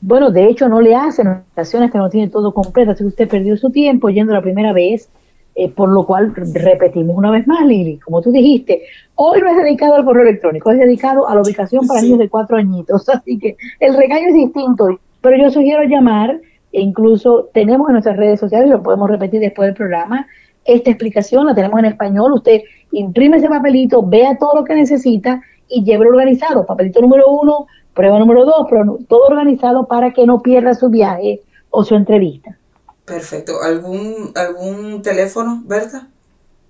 Bueno, 0.00 0.32
de 0.32 0.48
hecho, 0.48 0.68
no 0.68 0.80
le 0.80 0.96
hacen 0.96 1.28
ocasiones 1.52 1.92
que 1.92 1.98
no 1.98 2.10
tiene 2.10 2.30
todo 2.30 2.52
completo, 2.52 2.90
así 2.90 3.04
que 3.04 3.08
usted 3.08 3.28
perdió 3.28 3.56
su 3.58 3.70
tiempo 3.70 4.10
yendo 4.10 4.32
la 4.32 4.42
primera 4.42 4.72
vez, 4.72 5.08
eh, 5.54 5.70
por 5.70 5.90
lo 5.90 6.04
cual 6.04 6.34
repetimos 6.34 7.16
una 7.16 7.30
vez 7.30 7.46
más, 7.46 7.64
Lili, 7.64 8.00
como 8.00 8.22
tú 8.22 8.32
dijiste, 8.32 8.82
hoy 9.14 9.40
no 9.40 9.50
es 9.50 9.56
dedicado 9.56 9.94
al 9.94 10.04
correo 10.04 10.24
electrónico, 10.24 10.72
es 10.72 10.80
dedicado 10.80 11.28
a 11.28 11.34
la 11.36 11.42
ubicación 11.42 11.86
para 11.86 12.02
niños 12.02 12.18
de 12.18 12.28
cuatro 12.28 12.56
añitos, 12.56 13.08
así 13.14 13.38
que 13.38 13.56
el 13.78 13.96
regaño 13.96 14.30
es 14.30 14.34
distinto, 14.34 14.98
pero 15.20 15.36
yo 15.40 15.48
sugiero 15.52 15.84
llamar 15.84 16.40
e 16.74 16.80
incluso 16.80 17.50
tenemos 17.54 17.88
en 17.88 17.92
nuestras 17.92 18.16
redes 18.16 18.40
sociales, 18.40 18.68
lo 18.68 18.82
podemos 18.82 19.08
repetir 19.08 19.40
después 19.40 19.68
del 19.68 19.76
programa, 19.76 20.26
esta 20.64 20.90
explicación 20.90 21.46
la 21.46 21.54
tenemos 21.54 21.78
en 21.78 21.84
español, 21.86 22.32
usted 22.32 22.62
imprime 22.92 23.36
ese 23.36 23.48
papelito, 23.48 24.04
vea 24.04 24.36
todo 24.38 24.56
lo 24.56 24.64
que 24.64 24.74
necesita 24.74 25.40
y 25.68 25.84
llévelo 25.84 26.10
organizado, 26.10 26.66
papelito 26.66 27.00
número 27.00 27.28
uno, 27.28 27.66
prueba 27.94 28.18
número 28.18 28.44
dos, 28.44 28.66
todo 29.08 29.20
organizado 29.28 29.86
para 29.86 30.12
que 30.12 30.26
no 30.26 30.42
pierda 30.42 30.74
su 30.74 30.88
viaje 30.88 31.40
o 31.70 31.84
su 31.84 31.94
entrevista. 31.94 32.58
Perfecto. 33.04 33.62
¿Algún, 33.62 34.32
algún 34.34 35.02
teléfono, 35.02 35.62
Berta? 35.66 36.08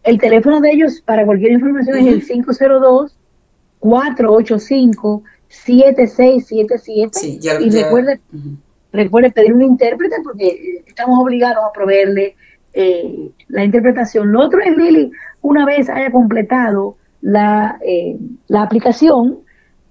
El 0.02 0.18
teléfono 0.18 0.60
de 0.60 0.72
ellos 0.72 1.00
para 1.00 1.24
cualquier 1.24 1.52
información 1.52 1.96
es 1.96 2.06
el 2.06 2.26
502 2.26 3.16
485 3.78 5.22
7677 5.48 7.18
sí, 7.18 7.38
ya, 7.38 7.60
y 7.60 7.70
recuerde 7.70 8.20
Recuerde 8.94 9.32
pedir 9.32 9.52
un 9.52 9.62
intérprete 9.62 10.14
porque 10.22 10.84
estamos 10.86 11.18
obligados 11.20 11.64
a 11.64 11.72
proveerle 11.72 12.36
eh, 12.72 13.28
la 13.48 13.64
interpretación. 13.64 14.30
Lo 14.30 14.40
otro 14.40 14.60
es, 14.60 14.76
Lili, 14.76 15.10
una 15.42 15.66
vez 15.66 15.90
haya 15.90 16.12
completado 16.12 16.96
la, 17.20 17.76
eh, 17.84 18.16
la 18.46 18.62
aplicación, 18.62 19.40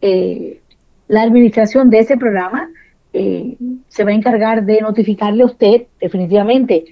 eh, 0.02 0.62
la 1.10 1.24
administración 1.24 1.89
de 1.89 2.00
ese 2.00 2.18
programa 2.18 2.70
se 3.13 4.04
va 4.04 4.10
a 4.10 4.16
encargar 4.16 4.66
de 4.66 4.82
notificarle 4.82 5.44
a 5.44 5.46
usted 5.46 5.84
definitivamente 6.02 6.86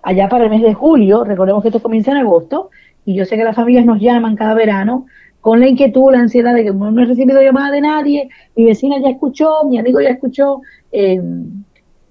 allá 0.00 0.28
para 0.28 0.44
el 0.44 0.50
mes 0.50 0.62
de 0.62 0.74
julio, 0.74 1.24
recordemos 1.24 1.60
que 1.62 1.70
esto 1.70 1.82
comienza 1.82 2.12
en 2.12 2.18
agosto, 2.18 2.70
y 3.04 3.16
yo 3.16 3.24
sé 3.24 3.36
que 3.36 3.42
las 3.42 3.56
familias 3.56 3.84
nos 3.84 4.00
llaman 4.00 4.36
cada 4.36 4.54
verano 4.54 5.06
con 5.40 5.60
la 5.60 5.68
inquietud, 5.68 6.12
la 6.12 6.20
ansiedad 6.20 6.54
de 6.54 6.64
que 6.64 6.72
no 6.72 7.00
he 7.00 7.06
recibido 7.06 7.40
llamada 7.40 7.70
de 7.70 7.80
nadie, 7.80 8.28
mi 8.56 8.66
vecina 8.66 8.96
ya 9.00 9.10
escuchó, 9.10 9.64
mi 9.68 9.78
amigo 9.78 10.00
ya 10.00 10.10
escuchó, 10.10 10.60
eh, 10.92 11.20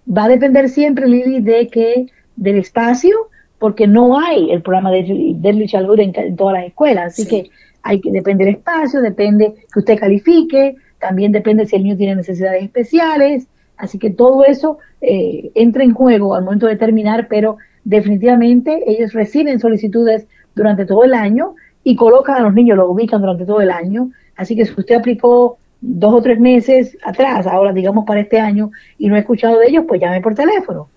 va 0.10 0.24
a 0.26 0.30
depender 0.30 0.70
siempre, 0.70 1.08
Lili, 1.08 1.42
de 1.42 1.68
que 1.68 2.08
del 2.36 2.58
espacio, 2.58 3.16
porque 3.60 3.88
no 3.88 4.20
hay 4.20 4.52
el 4.52 4.62
programa 4.62 4.92
de 4.92 5.00
Early 5.44 5.68
Childhood 5.68 6.00
en, 6.00 6.36
todas 6.36 6.56
las 6.56 6.66
escuelas, 6.66 7.14
así 7.14 7.28
que 7.28 7.50
hay 7.84 8.02
que 8.02 8.12
depende 8.12 8.46
del 8.46 8.56
espacio, 8.56 9.02
depende 9.02 9.54
que 9.72 9.80
usted 9.80 10.00
califique, 10.00 10.76
también 11.00 11.32
depende 11.32 11.66
si 11.66 11.76
el 11.76 11.84
niño 11.84 11.98
tiene 11.98 12.16
necesidades 12.16 12.64
especiales, 12.64 13.48
así 13.78 14.00
que 14.00 14.10
todo 14.10 14.44
eso 14.46 14.80
eh, 15.02 15.52
entra 15.56 15.84
en 15.84 15.94
juego 15.94 16.36
al 16.36 16.44
momento 16.44 16.68
de 16.68 16.78
terminar, 16.78 17.28
pero 17.30 17.58
definitivamente 17.84 18.84
ellos 18.88 19.14
reciben 19.14 19.60
solicitudes 19.60 20.28
durante 20.56 20.86
todo 20.86 21.04
el 21.04 21.14
año 21.14 21.56
y 21.84 21.96
colocan 21.96 22.36
a 22.36 22.42
los 22.42 22.54
niños, 22.54 22.78
los 22.78 22.90
ubican 22.90 23.22
durante 23.22 23.46
todo 23.46 23.62
el 23.62 23.72
año, 23.72 24.12
así 24.36 24.56
que 24.56 24.66
si 24.66 24.74
usted 24.78 24.96
aplicó 24.96 25.58
dos 25.82 26.14
o 26.14 26.22
tres 26.22 26.40
meses 26.40 26.96
atrás, 27.04 27.48
ahora 27.48 27.74
digamos 27.74 28.06
para 28.06 28.22
este 28.22 28.40
año, 28.40 28.70
y 28.98 29.08
no 29.08 29.16
he 29.16 29.20
escuchado 29.20 29.60
de 29.60 29.68
ellos, 29.68 29.86
pues 29.88 30.02
llame 30.02 30.22
por 30.22 30.34
teléfono. 30.36 30.90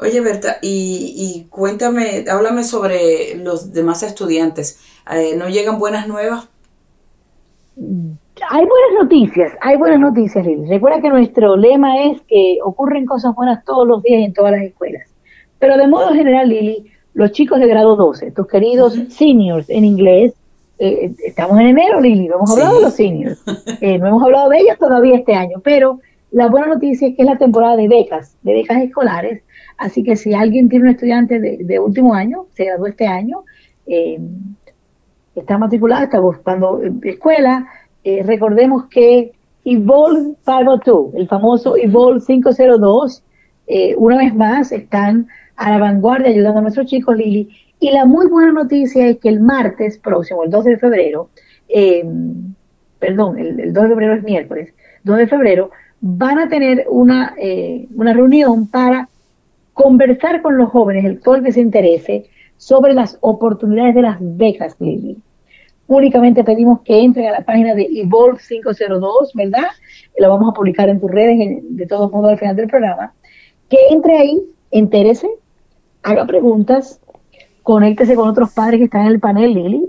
Oye, 0.00 0.20
Berta, 0.20 0.58
y, 0.62 1.12
y, 1.16 1.48
cuéntame, 1.50 2.24
háblame 2.30 2.62
sobre 2.62 3.34
los 3.36 3.72
demás 3.72 4.04
estudiantes. 4.04 4.78
Eh, 5.10 5.34
¿No 5.36 5.48
llegan 5.48 5.80
buenas 5.80 6.06
nuevas? 6.06 6.46
Hay 8.50 8.64
buenas 8.64 9.02
noticias, 9.02 9.52
hay 9.60 9.76
buenas 9.76 10.00
noticias, 10.00 10.46
Lili. 10.46 10.68
Recuerda 10.68 11.00
que 11.00 11.08
nuestro 11.08 11.56
lema 11.56 12.04
es 12.04 12.20
que 12.22 12.58
ocurren 12.64 13.06
cosas 13.06 13.34
buenas 13.34 13.64
todos 13.64 13.86
los 13.86 14.02
días 14.02 14.24
en 14.24 14.32
todas 14.32 14.52
las 14.52 14.62
escuelas. 14.62 15.08
Pero 15.58 15.76
de 15.76 15.88
modo 15.88 16.12
general, 16.12 16.48
Lili, 16.48 16.90
los 17.14 17.32
chicos 17.32 17.58
de 17.58 17.66
grado 17.66 17.96
12, 17.96 18.30
tus 18.32 18.46
queridos 18.46 18.94
seniors 19.08 19.68
en 19.68 19.84
inglés, 19.84 20.34
eh, 20.78 21.12
estamos 21.26 21.58
en 21.58 21.68
enero, 21.68 22.00
Lili, 22.00 22.28
no 22.28 22.36
hemos 22.36 22.52
hablado 22.52 22.76
de 22.76 22.82
los 22.82 22.94
seniors, 22.94 23.42
eh, 23.80 23.98
no 23.98 24.06
hemos 24.06 24.22
hablado 24.22 24.48
de 24.50 24.58
ellos 24.58 24.78
todavía 24.78 25.16
este 25.16 25.34
año, 25.34 25.60
pero 25.62 25.98
la 26.30 26.46
buena 26.48 26.68
noticia 26.68 27.08
es 27.08 27.16
que 27.16 27.22
es 27.22 27.28
la 27.28 27.38
temporada 27.38 27.76
de 27.76 27.88
becas, 27.88 28.36
de 28.42 28.52
becas 28.52 28.82
escolares, 28.82 29.42
así 29.78 30.04
que 30.04 30.16
si 30.16 30.34
alguien 30.34 30.68
tiene 30.68 30.84
un 30.84 30.90
estudiante 30.90 31.40
de, 31.40 31.78
último 31.80 32.14
año, 32.14 32.46
se 32.54 32.66
graduó 32.66 32.86
este 32.86 33.06
año, 33.06 33.44
eh, 33.86 34.20
está 35.34 35.58
matriculado, 35.58 36.04
está 36.04 36.20
buscando 36.20 36.80
escuela, 37.02 37.66
recordemos 38.24 38.86
que 38.86 39.32
Evolve 39.64 40.34
502, 40.44 41.14
el 41.14 41.28
famoso 41.28 41.76
Evolve 41.76 42.20
502, 42.26 43.22
una 43.96 44.16
vez 44.18 44.34
más 44.34 44.72
están 44.72 45.28
a 45.58 45.70
la 45.70 45.78
vanguardia 45.78 46.30
ayudando 46.30 46.60
a 46.60 46.62
nuestros 46.62 46.86
chicos, 46.86 47.16
Lili. 47.16 47.48
Y 47.80 47.90
la 47.90 48.06
muy 48.06 48.26
buena 48.28 48.52
noticia 48.52 49.08
es 49.08 49.18
que 49.18 49.28
el 49.28 49.40
martes 49.40 49.98
próximo, 49.98 50.44
el 50.44 50.50
2 50.50 50.64
de 50.64 50.78
febrero, 50.78 51.30
eh, 51.68 52.04
perdón, 52.98 53.38
el, 53.38 53.72
2 53.72 53.82
de 53.82 53.88
febrero 53.88 54.14
es 54.14 54.22
miércoles, 54.22 54.74
2 55.04 55.18
de 55.18 55.26
febrero, 55.26 55.70
van 56.00 56.38
a 56.38 56.48
tener 56.48 56.86
una, 56.88 57.34
eh, 57.38 57.86
una 57.94 58.12
reunión 58.12 58.68
para 58.68 59.08
conversar 59.74 60.42
con 60.42 60.56
los 60.56 60.70
jóvenes, 60.70 61.04
el 61.04 61.20
todo 61.20 61.42
que 61.42 61.52
se 61.52 61.60
interese, 61.60 62.26
sobre 62.56 62.94
las 62.94 63.18
oportunidades 63.20 63.94
de 63.94 64.02
las 64.02 64.16
becas, 64.20 64.76
Lili. 64.80 65.18
Únicamente 65.88 66.44
pedimos 66.44 66.82
que 66.82 67.00
entren 67.00 67.28
a 67.28 67.32
la 67.32 67.40
página 67.40 67.74
de 67.74 67.88
Evolve 67.90 68.38
502, 68.46 69.32
¿verdad? 69.32 69.68
Lo 70.18 70.28
vamos 70.28 70.50
a 70.50 70.52
publicar 70.54 70.90
en 70.90 71.00
tus 71.00 71.10
redes, 71.10 71.62
de 71.62 71.86
todos 71.86 72.12
modos, 72.12 72.32
al 72.32 72.38
final 72.38 72.56
del 72.56 72.68
programa. 72.68 73.14
Que 73.70 73.78
entre 73.90 74.18
ahí, 74.18 74.42
interese, 74.70 75.30
haga 76.02 76.26
preguntas, 76.26 77.00
conéctese 77.62 78.14
con 78.16 78.28
otros 78.28 78.52
padres 78.52 78.80
que 78.80 78.84
están 78.84 79.06
en 79.06 79.12
el 79.12 79.20
panel, 79.20 79.54
Lili, 79.54 79.84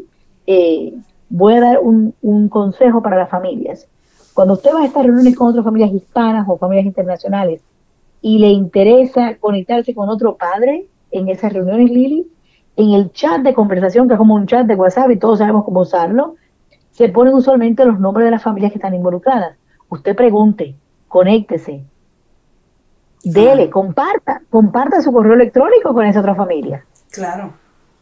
eh, 0.48 0.94
voy 1.28 1.56
a 1.56 1.60
dar 1.60 1.80
un, 1.80 2.16
un 2.22 2.48
consejo 2.48 3.02
para 3.02 3.18
las 3.18 3.30
familias. 3.30 3.86
Cuando 4.34 4.54
usted 4.54 4.72
va 4.74 4.84
a 4.84 4.86
estar 4.86 5.04
reuniones 5.04 5.36
con 5.36 5.50
otras 5.50 5.66
familias 5.66 5.92
hispanas 5.92 6.48
o 6.48 6.58
familias 6.58 6.86
internacionales 6.86 7.62
y 8.22 8.40
le 8.40 8.48
interesa 8.48 9.36
conectarse 9.36 9.94
con 9.94 10.08
otro 10.08 10.38
padre 10.38 10.86
en 11.12 11.28
esas 11.28 11.52
reuniones, 11.52 11.92
Lili, 11.92 12.26
en 12.76 12.92
el 12.92 13.12
chat 13.12 13.42
de 13.42 13.54
conversación, 13.54 14.08
que 14.08 14.14
es 14.14 14.18
como 14.18 14.36
un 14.36 14.48
chat 14.48 14.66
de 14.66 14.76
WhatsApp 14.76 15.12
y 15.12 15.18
todos 15.18 15.40
sabemos 15.40 15.66
cómo 15.66 15.82
usarlo, 15.82 16.36
se 16.92 17.10
ponen 17.10 17.34
usualmente 17.34 17.86
los 17.86 18.00
nombres 18.00 18.26
de 18.26 18.32
las 18.32 18.44
familias 18.44 18.72
que 18.72 18.78
están 18.78 18.94
involucradas. 18.94 19.56
Usted 19.90 20.16
pregunte, 20.16 20.76
conéctese, 21.08 21.84
dele, 23.24 23.70
comparta, 23.70 24.42
comparta 24.50 25.02
su 25.02 25.12
correo 25.12 25.34
electrónico 25.34 25.94
con 25.94 26.06
esa 26.06 26.20
otra 26.20 26.36
familia. 26.36 26.86
Claro, 27.12 27.54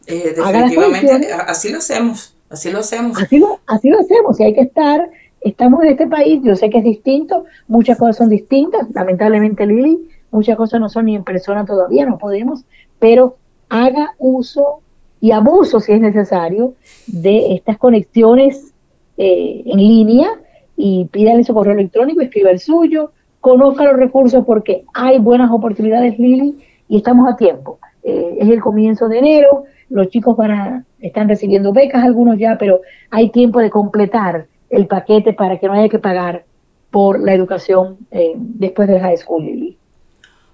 eh, 0.06 0.34
definitivamente 0.36 1.32
así 1.32 1.70
lo 1.70 1.78
hacemos, 1.78 2.36
así 2.50 2.70
lo 2.70 2.80
hacemos. 2.80 3.20
Así 3.20 3.38
lo, 3.38 3.60
así 3.66 3.88
lo 3.88 4.00
hacemos, 4.00 4.38
y 4.40 4.44
hay 4.44 4.54
que 4.54 4.62
estar, 4.62 5.10
estamos 5.40 5.82
en 5.82 5.90
este 5.90 6.06
país, 6.06 6.40
yo 6.42 6.56
sé 6.56 6.70
que 6.70 6.78
es 6.78 6.84
distinto, 6.84 7.44
muchas 7.66 7.98
cosas 7.98 8.16
son 8.16 8.28
distintas, 8.28 8.86
lamentablemente 8.92 9.66
Lili, 9.66 10.08
muchas 10.30 10.56
cosas 10.56 10.80
no 10.80 10.88
son 10.88 11.06
ni 11.06 11.16
en 11.16 11.24
persona 11.24 11.64
todavía, 11.64 12.04
no 12.04 12.18
podemos, 12.18 12.64
pero 12.98 13.36
haga 13.68 14.14
uso 14.18 14.80
y 15.20 15.32
abuso, 15.32 15.80
si 15.80 15.92
es 15.92 16.00
necesario, 16.00 16.74
de 17.06 17.54
estas 17.54 17.78
conexiones 17.78 18.72
eh, 19.16 19.62
en 19.66 19.78
línea 19.78 20.28
y 20.76 21.06
pídale 21.06 21.42
su 21.44 21.54
correo 21.54 21.74
electrónico, 21.74 22.20
escriba 22.20 22.50
el 22.50 22.60
suyo, 22.60 23.10
conozca 23.40 23.84
los 23.84 23.96
recursos 23.96 24.44
porque 24.44 24.84
hay 24.94 25.18
buenas 25.18 25.50
oportunidades, 25.50 26.18
Lili, 26.18 26.56
y 26.88 26.98
estamos 26.98 27.28
a 27.28 27.36
tiempo. 27.36 27.78
Eh, 28.04 28.38
es 28.40 28.48
el 28.48 28.60
comienzo 28.60 29.08
de 29.08 29.18
enero, 29.18 29.64
los 29.90 30.08
chicos 30.08 30.36
van 30.36 30.50
a, 30.50 30.84
están 31.00 31.28
recibiendo 31.28 31.72
becas, 31.72 32.04
algunos 32.04 32.38
ya, 32.38 32.56
pero 32.58 32.80
hay 33.10 33.30
tiempo 33.30 33.60
de 33.60 33.70
completar 33.70 34.46
el 34.70 34.86
paquete 34.86 35.32
para 35.32 35.58
que 35.58 35.66
no 35.66 35.72
haya 35.72 35.88
que 35.88 35.98
pagar 35.98 36.44
por 36.90 37.20
la 37.20 37.34
educación 37.34 37.98
eh, 38.10 38.34
después 38.36 38.88
de 38.88 39.00
high 39.00 39.16
school, 39.16 39.44
Lili. 39.44 39.67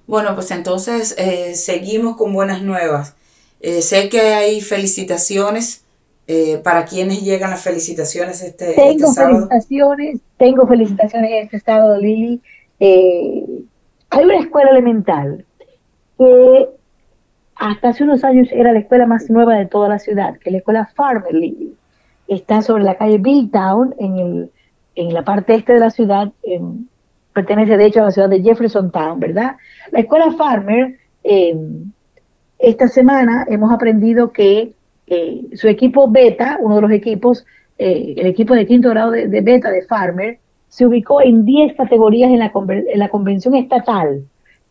Bueno, 0.07 0.35
pues 0.35 0.51
entonces 0.51 1.15
eh, 1.19 1.55
seguimos 1.55 2.17
con 2.17 2.33
buenas 2.33 2.63
nuevas. 2.63 3.17
Eh, 3.61 3.81
sé 3.81 4.09
que 4.11 4.21
hay 4.21 4.61
felicitaciones 4.61 5.85
eh, 6.27 6.59
para 6.59 6.85
quienes 6.85 7.23
llegan 7.23 7.51
las 7.51 7.63
felicitaciones 7.63 8.43
este, 8.43 8.71
este 8.71 8.83
tengo 8.83 9.13
Felicitaciones, 9.13 10.21
tengo 10.37 10.67
felicitaciones 10.67 11.31
este 11.45 11.61
sábado, 11.61 11.99
Lili. 11.99 12.41
hay 12.81 14.25
una 14.25 14.39
escuela 14.39 14.71
elemental 14.71 15.45
que 16.19 16.69
hasta 17.57 17.89
hace 17.89 18.05
unos 18.05 18.25
años 18.25 18.49
era 18.53 18.73
la 18.73 18.81
escuela 18.81 19.07
más 19.07 19.31
nueva 19.31 19.57
de 19.57 19.67
toda 19.67 19.89
la 19.89 19.99
ciudad, 19.99 20.35
que 20.39 20.51
es 20.51 20.53
la 20.53 20.59
escuela 20.59 20.91
Farmer 20.95 21.33
Lili. 21.33 21.75
Está 22.29 22.63
sobre 22.63 22.85
la 22.85 22.97
calle 22.97 23.19
Billtown, 23.19 23.95
en, 23.99 24.19
el, 24.19 24.51
en 24.97 25.15
la 25.15 25.25
parte 25.25 25.55
este 25.55 25.75
de 25.75 25.81
la 25.81 25.91
ciudad, 25.91 26.33
en, 26.43 26.89
pertenece 27.35 27.77
de 27.77 27.87
hecho 27.87 28.01
a 28.01 28.05
la 28.05 28.11
ciudad 28.13 28.31
de 28.31 28.43
Jefferson 28.43 28.91
Town, 28.91 29.21
¿verdad? 29.21 29.57
La 29.91 30.01
escuela 30.01 30.33
Farmer, 30.33 30.97
eh, 31.23 31.55
esta 32.59 32.89
semana 32.89 33.45
hemos 33.51 33.71
aprendido 33.73 34.33
que 34.33 34.73
eh, 35.07 35.43
su 35.55 35.69
equipo 35.69 36.11
beta, 36.11 36.59
uno 36.61 36.77
de 36.77 36.81
los 36.81 36.91
equipos, 36.93 37.45
eh, 37.77 38.15
el 38.17 38.27
equipo 38.27 38.55
de 38.55 38.67
quinto 38.67 38.89
grado 38.91 39.11
de, 39.11 39.41
beta 39.43 39.71
de 39.71 39.83
Farmer, 39.83 40.39
se 40.69 40.87
ubicó 40.87 41.21
en 41.21 41.45
10 41.45 41.77
categorías 41.77 42.31
en 42.31 42.39
la, 42.39 42.53
en 42.67 42.99
la 42.99 43.09
convención 43.09 43.55
estatal. 43.55 44.25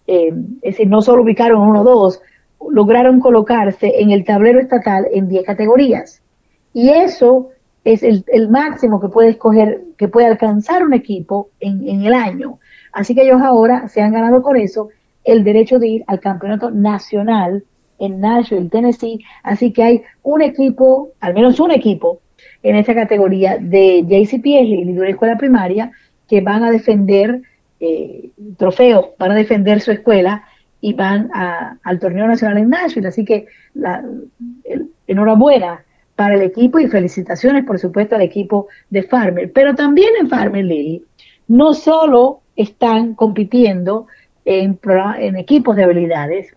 es 0.07 0.33
decir, 0.61 0.87
no 0.87 1.01
solo 1.01 1.23
ubicaron 1.23 1.61
uno 1.61 1.81
o 1.81 1.83
dos, 1.83 2.21
lograron 2.71 3.19
colocarse 3.19 4.01
en 4.01 4.11
el 4.11 4.25
tablero 4.25 4.59
estatal 4.59 5.05
en 5.11 5.29
10 5.29 5.45
categorías. 5.45 6.21
Y 6.73 6.89
eso 6.89 7.49
es 7.83 8.03
el, 8.03 8.49
máximo 8.49 8.99
que 9.01 9.09
puede 9.09 9.29
escoger, 9.29 9.81
que 9.97 10.07
puede 10.07 10.27
alcanzar 10.27 10.83
un 10.83 10.93
equipo 10.93 11.49
en, 11.59 11.87
en, 11.87 12.05
el 12.05 12.13
año. 12.13 12.59
Así 12.91 13.13
que 13.13 13.23
ellos 13.23 13.41
ahora 13.41 13.87
se 13.89 14.01
han 14.01 14.13
ganado 14.13 14.41
con 14.41 14.55
eso 14.55 14.89
el 15.23 15.43
derecho 15.43 15.79
de 15.79 15.87
ir 15.87 16.03
al 16.07 16.19
campeonato 16.19 16.71
nacional 16.71 17.63
en 17.99 18.19
Nashville, 18.19 18.69
Tennessee. 18.69 19.19
Así 19.43 19.71
que 19.71 19.83
hay 19.83 20.03
un 20.23 20.41
equipo, 20.41 21.11
al 21.19 21.33
menos 21.33 21.59
un 21.59 21.71
equipo, 21.71 22.19
en 22.61 22.75
esta 22.77 22.95
categoría 22.95 23.57
de 23.57 24.03
JCPS 24.03 24.95
de 24.95 25.09
escuela 25.09 25.37
primaria 25.37 25.91
que 26.27 26.41
van 26.41 26.63
a 26.63 26.71
defender 26.71 27.41
eh, 27.79 28.29
trofeos, 28.57 29.09
van 29.19 29.31
a 29.31 29.35
defender 29.35 29.81
su 29.81 29.91
escuela 29.91 30.45
y 30.79 30.93
van 30.93 31.29
al 31.33 31.99
torneo 31.99 32.27
nacional 32.27 32.57
en 32.57 32.69
Nashville. 32.69 33.07
Así 33.07 33.25
que 33.25 33.47
la, 33.73 34.03
enhorabuena 35.07 35.83
para 36.23 36.35
el 36.35 36.41
equipo 36.43 36.79
y 36.79 36.87
felicitaciones, 36.87 37.65
por 37.65 37.77
supuesto, 37.79 38.15
al 38.15 38.21
equipo 38.21 38.67
de 38.89 39.03
Farmer. 39.03 39.51
Pero 39.51 39.75
también 39.75 40.07
en 40.17 40.29
Farmer 40.29 40.63
Lily, 40.63 41.03
no 41.49 41.73
solo 41.73 42.39
están 42.55 43.13
compitiendo 43.13 44.07
en, 44.45 44.79
en 45.19 45.35
equipos 45.35 45.75
de 45.75 45.83
habilidades, 45.83 46.55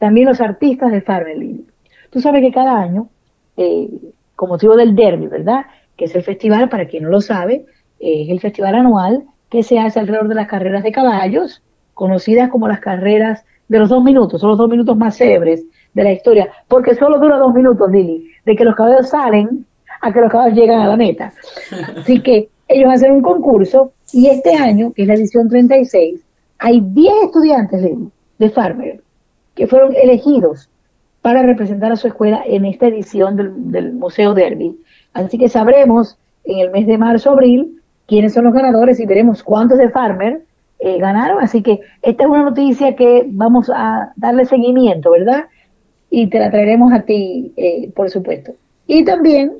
también 0.00 0.26
los 0.26 0.40
artistas 0.40 0.90
de 0.90 1.02
Farmer 1.02 1.38
Lily. 1.38 1.64
Tú 2.10 2.20
sabes 2.20 2.42
que 2.42 2.50
cada 2.50 2.80
año, 2.80 3.08
eh, 3.56 3.88
con 4.34 4.48
motivo 4.48 4.74
del 4.74 4.96
Derby, 4.96 5.28
¿verdad? 5.28 5.66
Que 5.96 6.06
es 6.06 6.14
el 6.16 6.24
festival, 6.24 6.68
para 6.68 6.88
quien 6.88 7.04
no 7.04 7.10
lo 7.10 7.20
sabe, 7.20 7.66
es 8.00 8.28
el 8.28 8.40
festival 8.40 8.74
anual 8.74 9.22
que 9.50 9.62
se 9.62 9.78
hace 9.78 10.00
alrededor 10.00 10.26
de 10.26 10.34
las 10.34 10.48
carreras 10.48 10.82
de 10.82 10.90
caballos, 10.90 11.62
conocidas 11.94 12.50
como 12.50 12.66
las 12.66 12.80
carreras 12.80 13.44
de 13.68 13.78
los 13.78 13.88
dos 13.88 14.02
minutos, 14.02 14.40
son 14.40 14.50
los 14.50 14.58
dos 14.58 14.68
minutos 14.68 14.96
más 14.96 15.16
célebres 15.16 15.64
de 15.94 16.04
la 16.04 16.12
historia, 16.12 16.48
porque 16.68 16.94
solo 16.94 17.18
dura 17.18 17.38
dos 17.38 17.54
minutos, 17.54 17.90
Lili, 17.90 18.30
de 18.44 18.56
que 18.56 18.64
los 18.64 18.74
caballos 18.74 19.08
salen 19.08 19.66
a 20.00 20.12
que 20.12 20.20
los 20.20 20.30
caballos 20.30 20.56
llegan 20.56 20.80
a 20.80 20.88
la 20.88 20.96
meta. 20.96 21.32
Así 21.96 22.22
que 22.22 22.48
ellos 22.68 22.92
hacen 22.92 23.12
un 23.12 23.22
concurso 23.22 23.92
y 24.12 24.28
este 24.28 24.54
año, 24.54 24.92
que 24.92 25.02
es 25.02 25.08
la 25.08 25.14
edición 25.14 25.48
36, 25.48 26.20
hay 26.58 26.80
10 26.80 27.14
estudiantes 27.24 27.82
de, 27.82 27.96
de 28.38 28.50
Farmer 28.50 29.00
que 29.54 29.66
fueron 29.66 29.94
elegidos 29.94 30.68
para 31.22 31.42
representar 31.42 31.92
a 31.92 31.96
su 31.96 32.08
escuela 32.08 32.42
en 32.46 32.64
esta 32.64 32.86
edición 32.86 33.36
del, 33.70 33.92
Museo 33.92 34.34
Derby. 34.34 34.78
Así 35.12 35.38
que 35.38 35.48
sabremos 35.48 36.16
en 36.44 36.60
el 36.60 36.70
mes 36.70 36.86
de 36.86 36.96
marzo, 36.96 37.30
abril, 37.30 37.80
quiénes 38.06 38.32
son 38.32 38.44
los 38.44 38.54
ganadores 38.54 38.98
y 39.00 39.06
veremos 39.06 39.42
cuántos 39.42 39.78
de 39.78 39.90
Farmer 39.90 40.42
eh, 40.78 40.98
ganaron. 40.98 41.42
Así 41.42 41.62
que 41.62 41.80
esta 42.02 42.24
es 42.24 42.30
una 42.30 42.44
noticia 42.44 42.96
que 42.96 43.24
vamos 43.28 43.70
a 43.74 44.12
darle 44.16 44.46
seguimiento, 44.46 45.10
¿verdad? 45.10 45.44
Y 46.10 46.26
te 46.26 46.38
la 46.38 46.50
traeremos 46.50 46.92
a 46.92 47.02
ti, 47.02 47.52
eh, 47.56 47.90
por 47.94 48.10
supuesto. 48.10 48.52
Y 48.86 49.04
también 49.04 49.52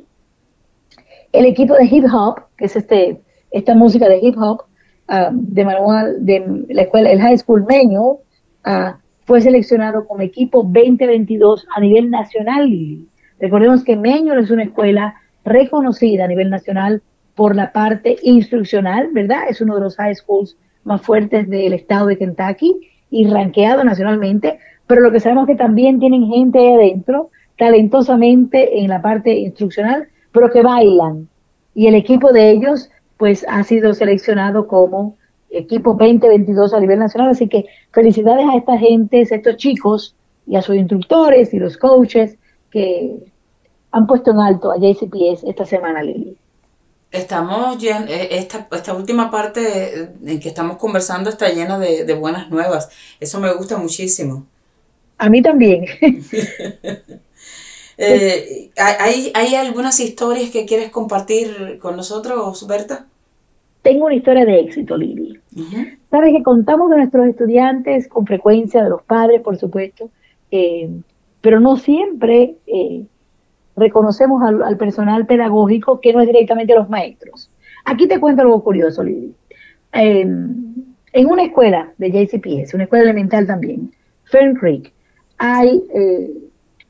el 1.32 1.44
equipo 1.46 1.74
de 1.74 1.86
hip 1.86 2.04
hop, 2.12 2.40
que 2.56 2.64
es 2.66 2.76
este 2.76 3.20
esta 3.50 3.74
música 3.74 4.08
de 4.08 4.18
hip 4.18 4.36
hop 4.38 4.62
ah, 5.08 5.30
de 5.32 5.64
manual 5.64 6.24
de 6.24 6.64
la 6.68 6.82
escuela, 6.82 7.10
el 7.10 7.20
High 7.20 7.38
School 7.38 7.64
Manual, 7.68 8.18
ah, 8.64 8.98
fue 9.24 9.40
seleccionado 9.40 10.06
como 10.06 10.22
equipo 10.22 10.62
2022 10.62 11.66
a 11.74 11.80
nivel 11.80 12.10
nacional. 12.10 12.68
Recordemos 13.38 13.84
que 13.84 13.96
Manual 13.96 14.40
es 14.40 14.50
una 14.50 14.64
escuela 14.64 15.14
reconocida 15.44 16.24
a 16.24 16.28
nivel 16.28 16.50
nacional 16.50 17.02
por 17.34 17.54
la 17.54 17.72
parte 17.72 18.18
instruccional, 18.22 19.08
¿verdad? 19.12 19.42
Es 19.48 19.60
uno 19.60 19.76
de 19.76 19.82
los 19.82 19.96
high 19.96 20.14
schools 20.14 20.56
más 20.84 21.00
fuertes 21.00 21.48
del 21.48 21.72
estado 21.72 22.06
de 22.06 22.18
Kentucky 22.18 22.74
y 23.10 23.26
rankeado 23.26 23.84
nacionalmente 23.84 24.58
pero 24.90 25.02
lo 25.02 25.12
que 25.12 25.20
sabemos 25.20 25.48
es 25.48 25.54
que 25.54 25.62
también 25.62 26.00
tienen 26.00 26.26
gente 26.26 26.58
ahí 26.58 26.72
adentro, 26.72 27.30
talentosamente 27.56 28.80
en 28.80 28.88
la 28.88 29.00
parte 29.00 29.32
instruccional, 29.32 30.08
pero 30.32 30.50
que 30.50 30.62
bailan. 30.62 31.28
Y 31.76 31.86
el 31.86 31.94
equipo 31.94 32.32
de 32.32 32.50
ellos, 32.50 32.90
pues, 33.16 33.46
ha 33.48 33.62
sido 33.62 33.94
seleccionado 33.94 34.66
como 34.66 35.16
equipo 35.48 35.92
2022 35.92 36.74
a 36.74 36.80
nivel 36.80 36.98
nacional. 36.98 37.30
Así 37.30 37.46
que 37.46 37.66
felicidades 37.92 38.44
a 38.48 38.56
esta 38.56 38.76
gente, 38.78 39.18
a 39.18 39.36
estos 39.36 39.58
chicos 39.58 40.16
y 40.44 40.56
a 40.56 40.62
sus 40.62 40.74
instructores 40.74 41.54
y 41.54 41.60
los 41.60 41.76
coaches 41.76 42.36
que 42.72 43.14
han 43.92 44.08
puesto 44.08 44.32
en 44.32 44.40
alto 44.40 44.72
a 44.72 44.76
JCPS 44.76 45.44
esta 45.44 45.66
semana, 45.66 46.02
Lili. 46.02 46.36
Estamos 47.12 47.80
eh, 47.84 48.28
esta, 48.32 48.66
esta 48.72 48.92
última 48.92 49.30
parte 49.30 50.10
en 50.24 50.40
que 50.40 50.48
estamos 50.48 50.78
conversando 50.78 51.30
está 51.30 51.48
llena 51.48 51.78
de 51.78 52.14
buenas 52.14 52.50
nuevas. 52.50 52.88
Eso 53.20 53.38
me 53.38 53.54
gusta 53.54 53.78
muchísimo. 53.78 54.46
A 55.20 55.28
mí 55.28 55.42
también. 55.42 55.84
Eh, 58.02 58.70
¿hay, 58.78 59.30
¿Hay 59.34 59.54
algunas 59.56 60.00
historias 60.00 60.48
que 60.48 60.64
quieres 60.64 60.88
compartir 60.88 61.78
con 61.82 61.98
nosotros, 61.98 62.66
Berta? 62.66 63.04
Tengo 63.82 64.06
una 64.06 64.14
historia 64.14 64.46
de 64.46 64.58
éxito, 64.58 64.96
Lili. 64.96 65.38
Sabes 66.10 66.32
que 66.34 66.42
contamos 66.42 66.88
de 66.88 66.96
nuestros 66.96 67.26
estudiantes 67.26 68.08
con 68.08 68.24
frecuencia, 68.24 68.82
de 68.82 68.88
los 68.88 69.02
padres, 69.02 69.42
por 69.42 69.58
supuesto, 69.58 70.08
eh, 70.50 70.88
pero 71.42 71.60
no 71.60 71.76
siempre 71.76 72.56
eh, 72.66 73.04
reconocemos 73.76 74.42
al, 74.42 74.78
personal 74.78 75.26
pedagógico 75.26 76.00
que 76.00 76.14
no 76.14 76.22
es 76.22 76.26
directamente 76.26 76.74
los 76.74 76.88
maestros. 76.88 77.50
Aquí 77.84 78.08
te 78.08 78.18
cuento 78.18 78.40
algo 78.40 78.64
curioso, 78.64 79.02
Lili. 79.02 79.34
en 79.92 81.26
una 81.26 81.42
escuela 81.42 81.92
de 81.98 82.10
JCPS, 82.10 82.72
una 82.72 82.84
escuela 82.84 83.04
elemental 83.04 83.46
también, 83.46 83.92
Fern 84.24 84.54
Creek, 84.56 84.90
hay, 85.42 85.82
eh, 85.94 86.30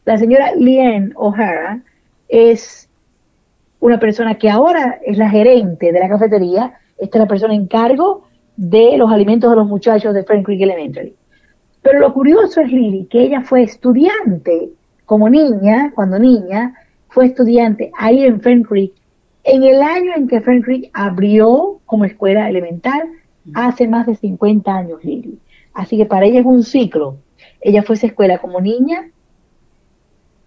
la 0.04 0.18
señora 0.18 0.56
Lien 0.56 1.12
O'Hara 1.14 1.80
es 2.28 2.88
una 3.78 4.00
persona 4.00 4.38
que 4.38 4.50
ahora 4.50 4.98
es 5.06 5.16
la 5.16 5.30
gerente 5.30 5.92
de 5.92 6.00
la 6.00 6.08
cafetería, 6.08 6.74
esta 6.98 7.18
es 7.18 7.22
la 7.22 7.28
persona 7.28 7.54
en 7.54 7.68
cargo 7.68 8.24
de 8.56 8.98
los 8.98 9.08
alimentos 9.10 9.48
de 9.50 9.56
los 9.56 9.68
muchachos 9.68 10.12
de 10.14 10.24
Friend 10.24 10.44
Creek 10.44 10.62
Elementary. 10.62 11.14
Pero 11.80 12.00
lo 12.00 12.12
curioso 12.12 12.60
es, 12.60 12.72
Lili, 12.72 13.06
que 13.06 13.22
ella 13.22 13.42
fue 13.42 13.62
estudiante 13.62 14.70
como 15.06 15.30
niña, 15.30 15.92
cuando 15.94 16.18
niña, 16.18 16.74
fue 17.08 17.26
estudiante 17.26 17.92
ahí 17.96 18.24
en 18.24 18.40
Fern 18.40 18.64
Creek, 18.64 18.92
en 19.44 19.62
el 19.62 19.80
año 19.80 20.10
en 20.16 20.26
que 20.26 20.40
Fern 20.40 20.62
Creek 20.62 20.90
abrió 20.92 21.78
como 21.86 22.04
escuela 22.04 22.50
elemental, 22.50 23.00
hace 23.54 23.86
más 23.86 24.06
de 24.06 24.16
50 24.16 24.76
años, 24.76 25.04
Lili. 25.04 25.38
Así 25.72 25.96
que 25.96 26.04
para 26.04 26.26
ella 26.26 26.40
es 26.40 26.46
un 26.46 26.64
ciclo. 26.64 27.16
Ella 27.60 27.82
fue 27.82 27.94
a 27.94 27.98
esa 27.98 28.06
escuela 28.06 28.38
como 28.38 28.60
niña, 28.60 29.10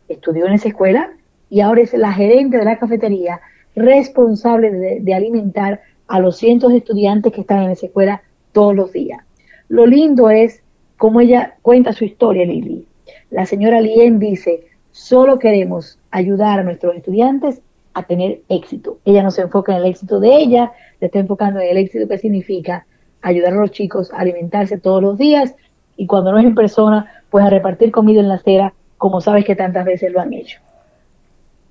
estudió 0.08 0.46
en 0.46 0.54
esa 0.54 0.70
escuela 0.70 1.12
y 1.50 1.62
ahora 1.62 1.82
es 1.82 1.94
la 1.94 2.12
gerente 2.14 2.58
de 2.58 2.66
la 2.66 2.80
cafetería, 2.80 3.42
responsable 3.76 4.72
de, 4.72 5.14
alimentar 5.14 5.82
a 6.08 6.20
los 6.20 6.38
cientos 6.38 6.72
de 6.72 6.78
estudiantes 6.78 7.32
que 7.32 7.42
están 7.42 7.64
en 7.64 7.72
esa 7.72 7.88
escuela 7.88 8.24
todos 8.52 8.76
los 8.76 8.92
días. 8.92 9.22
Lo 9.68 9.86
lindo 9.86 10.30
es 10.30 10.62
cómo 10.98 11.22
ella 11.22 11.56
cuenta 11.62 11.94
su 11.94 12.06
historia, 12.06 12.46
Lili. 12.46 12.88
La 13.30 13.46
señora 13.46 13.82
Lien 13.82 14.20
dice, 14.20 14.68
solo 14.92 15.40
queremos 15.40 16.00
ayudar 16.12 16.60
a 16.60 16.64
nuestros 16.64 16.96
estudiantes 16.96 17.62
a 17.94 18.04
tener 18.04 18.42
éxito. 18.50 19.00
Ella 19.06 19.24
no 19.24 19.32
se 19.32 19.42
enfoca 19.42 19.74
en 19.74 19.80
el 19.80 19.90
éxito 19.90 20.20
de 20.20 20.36
ella, 20.36 20.72
se 21.00 21.06
está 21.08 21.20
enfocando 21.20 21.60
en 21.60 21.70
el 21.70 21.78
éxito 21.78 22.08
que 22.08 22.18
significa 22.18 22.86
ayudar 23.22 23.54
a 23.54 23.58
los 23.58 23.72
chicos 23.72 24.12
a 24.12 24.18
alimentarse 24.18 24.78
todos 24.78 25.02
los 25.02 25.18
días 25.18 25.56
y 25.98 26.08
cuando 26.08 26.32
no 26.32 26.40
es 26.40 26.46
en 26.46 26.56
persona, 26.56 27.24
pues 27.30 27.46
a 27.46 27.50
repartir 27.50 27.92
comida 27.92 28.20
en 28.20 28.30
la 28.30 28.36
acera, 28.36 28.74
como 28.98 29.22
sabes 29.22 29.46
que 29.46 29.56
tantas 29.56 29.86
veces 29.86 30.12
lo 30.12 30.22
han 30.22 30.34
hecho. 30.34 30.60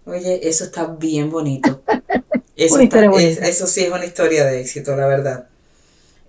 Oye, 0.05 0.49
eso 0.49 0.65
está 0.65 0.87
bien 0.87 1.31
bonito. 1.31 1.81
Eso, 2.55 2.79
eso 2.81 3.67
sí 3.67 3.81
es 3.81 3.91
una 3.91 4.05
historia 4.05 4.45
de 4.45 4.61
éxito, 4.61 4.95
la 4.95 5.07
verdad. 5.07 5.47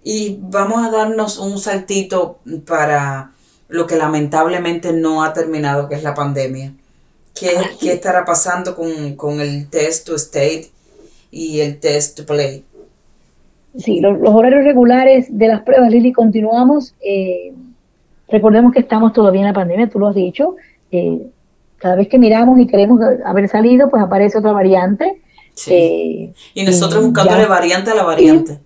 Y 0.04 0.40
vamos 0.42 0.88
a 0.88 0.90
darnos 0.90 1.38
un 1.38 1.60
saltito 1.60 2.40
para 2.66 3.32
lo 3.68 3.86
que 3.86 3.98
lamentablemente 3.98 4.94
no 4.94 5.24
ha 5.24 5.34
terminado, 5.34 5.90
que 5.90 5.96
es 5.96 6.04
la 6.04 6.14
pandemia. 6.14 6.74
¿Qué, 7.34 7.52
¿qué 7.80 7.94
estará 7.94 8.24
pasando 8.24 8.76
con, 8.76 9.42
el 9.42 9.70
test 9.70 10.08
to 10.08 10.16
state 10.16 10.72
y 11.30 11.60
el 11.60 11.80
test 11.80 12.18
to 12.18 12.26
play? 12.26 12.64
Sí, 13.78 14.00
los, 14.00 14.18
horarios 14.24 14.64
regulares 14.64 15.28
de 15.30 15.48
las 15.48 15.62
pruebas, 15.64 15.92
Lili, 15.92 16.14
continuamos. 16.14 16.96
Eh, 17.02 17.54
recordemos 18.34 18.74
que 18.74 18.80
estamos 18.80 19.14
todavía 19.14 19.42
en 19.42 19.48
la 19.48 19.54
pandemia, 19.54 19.90
tú 19.90 20.00
lo 20.00 20.08
has 20.08 20.16
dicho. 20.16 20.56
Eh, 20.92 21.28
cada 21.78 21.96
vez 21.96 22.08
que 22.08 22.18
miramos 22.18 22.60
y 22.60 22.66
queremos 22.66 23.00
haber 23.24 23.48
salido, 23.48 23.90
pues 23.90 24.02
aparece 24.02 24.40
otra 24.40 24.52
variante. 24.52 25.22
Eh, 25.68 26.34
y 26.56 26.66
nosotros 26.66 27.06
buscándole 27.06 27.46
variante 27.46 27.92
a 27.92 27.96
la 27.96 28.04
variante 28.04 28.60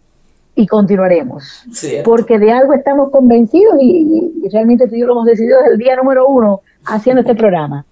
y 0.57 0.65
continuaremos. 0.65 1.63
Porque 2.03 2.39
de 2.39 2.51
algo 2.51 2.73
estamos 2.73 3.11
convencidos 3.11 3.75
y, 3.79 4.49
realmente 4.51 4.87
tú 4.87 4.95
y 4.95 5.01
yo 5.01 5.05
lo 5.05 5.13
hemos 5.13 5.25
decidido 5.25 5.59
desde 5.59 5.73
el 5.73 5.77
día 5.77 5.95
número 5.95 6.27
uno 6.27 6.61
haciendo 6.85 7.21
este 7.21 7.35
programa. 7.35 7.85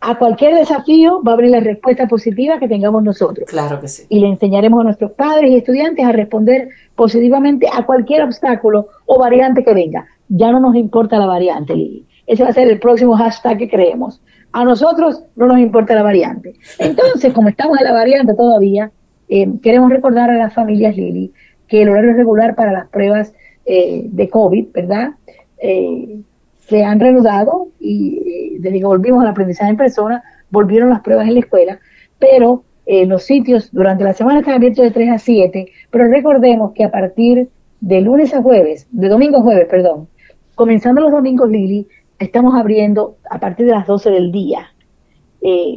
A 0.00 0.18
cualquier 0.18 0.56
desafío 0.56 1.22
va 1.22 1.30
a 1.30 1.34
abrir 1.34 1.50
la 1.50 1.60
respuesta 1.60 2.08
positiva 2.08 2.58
que 2.58 2.66
tengamos 2.66 3.04
nosotros. 3.04 3.48
Claro 3.48 3.80
que 3.80 3.86
sí. 3.86 4.04
Y 4.08 4.18
le 4.18 4.26
enseñaremos 4.26 4.80
a 4.80 4.84
nuestros 4.84 5.12
padres 5.12 5.52
y 5.52 5.56
estudiantes 5.56 6.04
a 6.04 6.10
responder 6.10 6.70
positivamente 6.96 7.68
a 7.72 7.86
cualquier 7.86 8.22
obstáculo 8.22 8.88
o 9.06 9.20
variante 9.20 9.62
que 9.62 9.72
venga. 9.72 10.08
Ya 10.34 10.50
no 10.50 10.60
nos 10.60 10.74
importa 10.76 11.18
la 11.18 11.26
variante, 11.26 11.74
Lili. 11.74 12.06
Ese 12.26 12.42
va 12.42 12.48
a 12.48 12.54
ser 12.54 12.68
el 12.68 12.80
próximo 12.80 13.14
hashtag 13.16 13.58
que 13.58 13.68
creemos. 13.68 14.22
A 14.52 14.64
nosotros 14.64 15.22
no 15.36 15.46
nos 15.46 15.58
importa 15.58 15.94
la 15.94 16.02
variante. 16.02 16.54
Entonces, 16.78 17.34
como 17.34 17.48
estamos 17.48 17.78
en 17.78 17.84
la 17.84 17.92
variante 17.92 18.32
todavía, 18.34 18.90
eh, 19.28 19.46
queremos 19.62 19.90
recordar 19.90 20.30
a 20.30 20.38
las 20.38 20.54
familias, 20.54 20.96
Lili, 20.96 21.32
que 21.68 21.82
el 21.82 21.90
horario 21.90 22.14
regular 22.14 22.54
para 22.54 22.72
las 22.72 22.88
pruebas 22.88 23.34
eh, 23.66 24.06
de 24.06 24.28
COVID, 24.30 24.72
¿verdad? 24.72 25.10
Eh, 25.58 26.20
se 26.68 26.82
han 26.82 26.98
reanudado 26.98 27.68
y 27.78 28.18
eh, 28.18 28.56
desde 28.58 28.78
que 28.78 28.86
volvimos 28.86 29.22
al 29.22 29.28
aprendizaje 29.28 29.70
en 29.70 29.76
persona, 29.76 30.22
volvieron 30.50 30.88
las 30.88 31.02
pruebas 31.02 31.28
en 31.28 31.34
la 31.34 31.40
escuela, 31.40 31.78
pero 32.18 32.64
los 32.84 33.22
sitios 33.22 33.70
durante 33.70 34.02
la 34.02 34.12
semana 34.12 34.40
están 34.40 34.54
abiertos 34.54 34.84
de 34.84 34.90
3 34.90 35.10
a 35.10 35.18
7, 35.18 35.66
pero 35.90 36.08
recordemos 36.08 36.72
que 36.72 36.84
a 36.84 36.90
partir 36.90 37.48
de 37.80 38.00
lunes 38.00 38.34
a 38.34 38.42
jueves, 38.42 38.88
de 38.90 39.08
domingo 39.08 39.38
a 39.38 39.42
jueves, 39.42 39.68
perdón, 39.70 40.08
comenzando 40.54 41.00
los 41.00 41.12
domingos, 41.12 41.50
Lili, 41.50 41.86
estamos 42.18 42.54
abriendo 42.54 43.16
a 43.30 43.38
partir 43.38 43.66
de 43.66 43.72
las 43.72 43.86
12 43.86 44.10
del 44.10 44.32
día. 44.32 44.72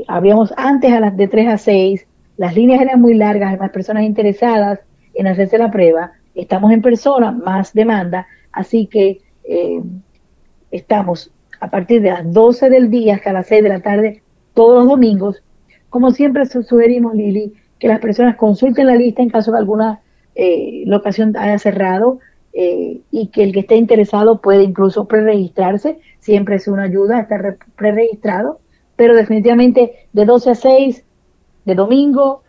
abríamos 0.08 0.54
antes 0.58 0.92
a 0.92 1.00
las 1.00 1.18
de 1.18 1.28
3 1.28 1.48
a 1.48 1.58
6, 1.58 2.08
las 2.38 2.56
líneas 2.56 2.82
eran 2.82 3.02
muy 3.02 3.14
largas, 3.14 3.52
hay 3.52 3.58
más 3.58 3.72
personas 3.72 4.04
interesadas, 4.04 4.80
en 5.16 5.28
hacerse 5.28 5.58
la 5.58 5.72
prueba, 5.72 6.12
estamos 6.36 6.72
en 6.72 6.82
persona, 6.82 7.32
más 7.32 7.74
demanda, 7.74 8.28
así 8.52 8.88
que 8.88 9.22
eh, 9.46 9.82
estamos 10.72 11.32
a 11.60 11.70
partir 11.70 12.02
de 12.02 12.10
las 12.10 12.32
12 12.32 12.70
del 12.70 12.90
día 12.90 13.16
hasta 13.16 13.34
las 13.34 13.48
6 13.48 13.64
de 13.64 13.70
la 13.70 13.80
tarde, 13.80 14.22
todos 14.54 14.80
los 14.80 14.90
domingos. 14.90 15.42
Como 15.90 16.12
siempre 16.12 16.46
sugerimos, 16.46 17.16
Lili, 17.16 17.54
que 17.80 17.88
las 17.88 18.00
personas 18.00 18.36
consulten 18.36 18.88
la 18.88 18.96
lista 18.96 19.22
en 19.22 19.30
caso 19.30 19.52
de 19.52 19.58
alguna 19.58 20.02
eh, 20.36 20.84
locación 20.86 21.36
haya 21.38 21.58
cerrado 21.58 22.20
eh, 22.56 23.02
y 23.12 23.28
que 23.28 23.44
el 23.44 23.54
que 23.54 23.60
esté 23.60 23.76
interesado 23.76 24.42
puede 24.42 24.64
incluso 24.64 25.06
preregistrarse, 25.06 26.00
siempre 26.20 26.56
es 26.56 26.68
una 26.68 26.84
ayuda 26.84 27.20
estar 27.20 27.58
preregistrado, 27.76 28.60
pero 28.96 29.14
definitivamente 29.14 30.08
de 30.14 30.26
12 30.26 30.50
a 30.52 30.56
6 30.56 31.04
de 31.66 31.76
domingo, 31.76 32.42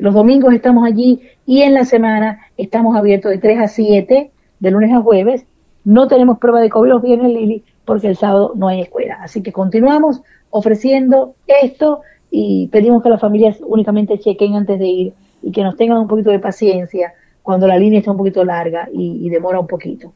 los 0.00 0.14
domingos 0.14 0.54
estamos 0.54 0.86
allí 0.86 1.20
y 1.44 1.62
en 1.62 1.74
la 1.74 1.84
semana 1.84 2.38
estamos 2.56 2.96
abiertos 2.96 3.32
de 3.32 3.38
3 3.38 3.58
a 3.60 3.68
7, 3.68 4.30
de 4.60 4.70
lunes 4.70 4.92
a 4.92 5.00
jueves. 5.00 5.44
No 5.84 6.08
tenemos 6.08 6.38
prueba 6.38 6.60
de 6.60 6.70
COVID 6.70 6.88
los 6.88 7.02
viernes, 7.02 7.32
Lili, 7.32 7.64
porque 7.84 8.08
el 8.08 8.16
sábado 8.16 8.52
no 8.56 8.68
hay 8.68 8.80
escuela. 8.80 9.18
Así 9.20 9.42
que 9.42 9.52
continuamos 9.52 10.22
ofreciendo 10.50 11.34
esto 11.46 12.00
y 12.30 12.68
pedimos 12.68 13.02
que 13.02 13.10
las 13.10 13.20
familias 13.20 13.58
únicamente 13.60 14.18
chequen 14.18 14.54
antes 14.54 14.78
de 14.78 14.86
ir 14.86 15.12
y 15.42 15.52
que 15.52 15.62
nos 15.62 15.76
tengan 15.76 15.98
un 15.98 16.08
poquito 16.08 16.30
de 16.30 16.38
paciencia 16.38 17.12
cuando 17.44 17.68
la 17.68 17.78
línea 17.78 18.00
está 18.00 18.10
un 18.10 18.16
poquito 18.16 18.44
larga 18.44 18.88
y 18.92 19.30
demora 19.30 19.60
un 19.60 19.68
poquito. 19.68 20.12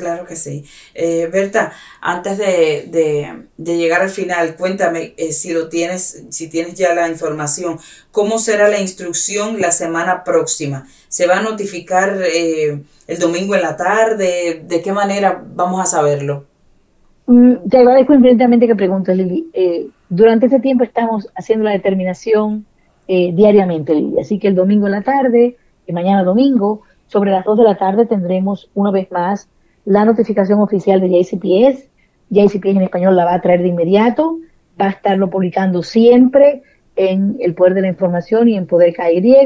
Claro 0.00 0.24
que 0.24 0.34
sí. 0.34 0.64
Eh, 0.94 1.28
Berta, 1.30 1.72
antes 2.00 2.38
de, 2.38 3.44
llegar 3.58 4.00
al 4.00 4.08
final, 4.08 4.56
cuéntame 4.56 5.12
eh, 5.18 5.32
si 5.32 5.52
lo 5.52 5.68
tienes, 5.68 6.24
si 6.30 6.48
tienes 6.48 6.74
ya 6.74 6.94
la 6.94 7.06
información, 7.08 7.78
¿cómo 8.10 8.38
será 8.38 8.68
la 8.68 8.80
instrucción 8.80 9.60
la 9.60 9.72
semana 9.72 10.24
próxima? 10.24 10.86
¿Se 11.08 11.26
va 11.26 11.38
a 11.38 11.42
notificar 11.42 12.18
eh, 12.34 12.80
el 13.08 13.18
domingo 13.18 13.54
en 13.54 13.60
la 13.60 13.76
tarde? 13.76 14.62
¿De 14.66 14.80
qué 14.80 14.90
manera 14.90 15.44
vamos 15.54 15.82
a 15.82 15.84
saberlo? 15.84 16.46
Mm, 17.26 17.68
te 17.68 17.76
agradezco 17.76 18.14
infinitamente 18.14 18.66
que 18.66 18.76
preguntes, 18.76 19.14
Lili. 19.14 19.50
durante 20.08 20.46
este 20.46 20.60
tiempo 20.60 20.82
estamos 20.82 21.28
haciendo 21.34 21.66
la 21.66 21.72
determinación 21.72 22.64
diariamente, 23.06 23.92
Lili. 23.92 24.18
Así 24.20 24.38
que 24.38 24.48
el 24.48 24.54
domingo 24.54 24.86
en 24.86 24.92
la 24.92 25.02
tarde, 25.02 25.56
mañana 25.92 26.24
domingo, 26.24 26.82
sobre 27.06 27.30
las 27.30 27.44
2 27.44 27.58
de 27.58 27.64
la 27.64 27.76
tarde 27.76 28.06
tendremos 28.06 28.70
una 28.74 28.90
vez 28.90 29.10
más 29.10 29.48
la 29.84 30.04
notificación 30.04 30.60
oficial 30.60 31.00
de 31.00 31.08
JCPS. 31.08 31.88
JCPS 32.30 32.76
en 32.76 32.82
español 32.82 33.16
la 33.16 33.24
va 33.24 33.34
a 33.34 33.40
traer 33.40 33.62
de 33.62 33.68
inmediato, 33.68 34.38
va 34.80 34.86
a 34.86 34.90
estarlo 34.90 35.30
publicando 35.30 35.82
siempre 35.82 36.62
en 36.96 37.36
el 37.40 37.54
Poder 37.54 37.74
de 37.74 37.82
la 37.82 37.88
Información 37.88 38.48
y 38.48 38.56
en 38.56 38.66
Poder 38.66 38.94
KY. 38.94 39.36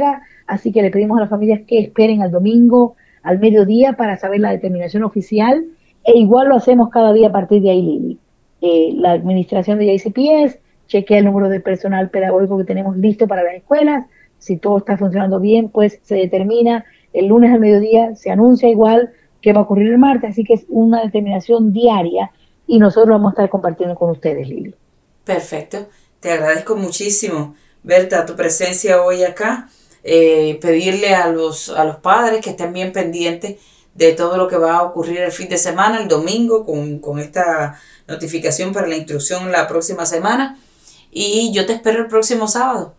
Así 0.46 0.72
que 0.72 0.82
le 0.82 0.90
pedimos 0.90 1.16
a 1.18 1.22
las 1.22 1.30
familias 1.30 1.60
que 1.66 1.78
esperen 1.78 2.22
al 2.22 2.30
domingo, 2.30 2.96
al 3.22 3.38
mediodía, 3.38 3.94
para 3.94 4.18
saber 4.18 4.40
la 4.40 4.50
determinación 4.50 5.04
oficial. 5.04 5.64
E 6.04 6.18
igual 6.18 6.48
lo 6.48 6.56
hacemos 6.56 6.90
cada 6.90 7.12
día 7.12 7.28
a 7.28 7.32
partir 7.32 7.62
de 7.62 7.70
ahí, 7.70 7.80
Lili. 7.80 8.18
Eh, 8.60 8.92
la 8.96 9.12
administración 9.12 9.78
de 9.78 9.86
JCPS 9.86 10.58
chequea 10.86 11.18
el 11.18 11.24
número 11.24 11.48
de 11.48 11.60
personal 11.60 12.10
pedagógico 12.10 12.58
que 12.58 12.64
tenemos 12.64 12.96
listo 12.96 13.26
para 13.26 13.42
las 13.42 13.54
escuelas. 13.54 14.06
Si 14.44 14.56
todo 14.56 14.78
está 14.78 14.96
funcionando 14.96 15.40
bien, 15.40 15.68
pues 15.68 15.98
se 16.02 16.16
determina 16.16 16.84
el 17.12 17.26
lunes 17.26 17.52
al 17.52 17.60
mediodía, 17.60 18.14
se 18.14 18.30
anuncia 18.30 18.68
igual 18.68 19.12
que 19.40 19.52
va 19.52 19.60
a 19.60 19.62
ocurrir 19.62 19.88
el 19.88 19.98
martes, 19.98 20.30
así 20.30 20.44
que 20.44 20.54
es 20.54 20.64
una 20.68 21.02
determinación 21.02 21.72
diaria 21.72 22.30
y 22.66 22.78
nosotros 22.78 23.10
vamos 23.10 23.30
a 23.30 23.32
estar 23.32 23.50
compartiendo 23.50 23.94
con 23.94 24.10
ustedes, 24.10 24.48
Lili. 24.48 24.74
Perfecto, 25.24 25.88
te 26.20 26.32
agradezco 26.32 26.76
muchísimo, 26.76 27.54
Berta, 27.82 28.24
tu 28.24 28.34
presencia 28.34 29.02
hoy 29.02 29.22
acá. 29.24 29.68
Eh, 30.06 30.58
pedirle 30.60 31.14
a 31.14 31.28
los, 31.28 31.70
a 31.70 31.82
los 31.82 31.96
padres 31.96 32.42
que 32.42 32.50
estén 32.50 32.74
bien 32.74 32.92
pendientes 32.92 33.56
de 33.94 34.12
todo 34.12 34.36
lo 34.36 34.48
que 34.48 34.58
va 34.58 34.76
a 34.76 34.82
ocurrir 34.82 35.20
el 35.20 35.32
fin 35.32 35.48
de 35.48 35.56
semana, 35.56 35.98
el 35.98 36.08
domingo, 36.08 36.66
con, 36.66 37.18
esta 37.18 37.80
notificación 38.06 38.72
para 38.72 38.86
la 38.86 38.96
instrucción 38.96 39.50
la 39.50 39.66
próxima 39.66 40.04
semana. 40.04 40.58
Y 41.10 41.52
yo 41.54 41.64
te 41.64 41.74
espero 41.74 42.00
el 42.00 42.08
próximo 42.08 42.48
sábado. 42.48 42.94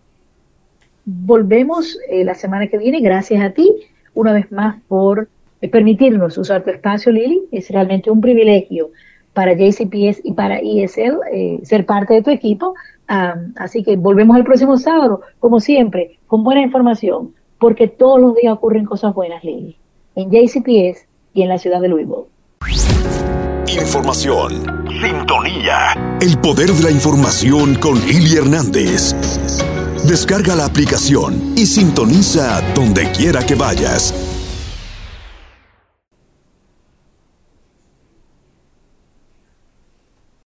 Volvemos 1.06 1.98
eh, 2.10 2.24
la 2.24 2.34
semana 2.34 2.68
que 2.68 2.78
viene, 2.78 3.00
gracias 3.00 3.42
a 3.44 3.52
ti, 3.52 3.72
una 4.14 4.34
vez 4.34 4.52
más 4.52 4.82
por 4.88 5.30
permitirnos 5.72 6.38
usar 6.38 6.64
tu 6.64 6.72
espacio, 6.72 7.12
Lili. 7.12 7.44
Es 7.52 7.70
realmente 7.70 8.10
un 8.10 8.22
privilegio 8.22 8.90
para 9.34 9.54
JCPS 9.54 10.22
y 10.24 10.34
para 10.34 10.58
ESL 10.58 11.20
eh, 11.32 11.60
ser 11.64 11.86
parte 11.86 12.16
de 12.16 12.22
tu 12.24 12.32
equipo. 12.32 12.74
así 13.08 13.84
que 13.84 13.98
volvemos 13.98 14.36
el 14.38 14.44
próximo 14.44 14.78
sábado, 14.78 15.22
como 15.40 15.60
siempre, 15.60 16.18
con 16.28 16.44
buena 16.44 16.62
información, 16.62 17.34
porque 17.60 17.88
todos 17.88 18.20
los 18.20 18.36
días 18.36 18.54
ocurren 18.54 18.86
cosas 18.86 19.14
buenas, 19.14 19.44
Lili, 19.44 19.78
en 20.16 20.32
JCPS 20.32 21.06
y 21.34 21.44
en 21.44 21.50
la 21.50 21.60
ciudad 21.60 21.82
de 21.82 21.90
Louisville. 21.90 22.26
Información. 23.68 24.64
Sintonía. 25.02 26.18
El 26.22 26.38
poder 26.40 26.70
de 26.72 26.84
la 26.84 26.92
información 26.92 27.76
con 27.76 28.00
Lili 28.06 28.38
Hernández. 28.38 29.14
Descarga 30.08 30.56
la 30.56 30.66
aplicación 30.66 31.54
y 31.58 31.66
sintoniza 31.66 32.62
donde 32.76 33.12
quiera 33.12 33.44
que 33.44 33.56
vayas. 33.56 34.14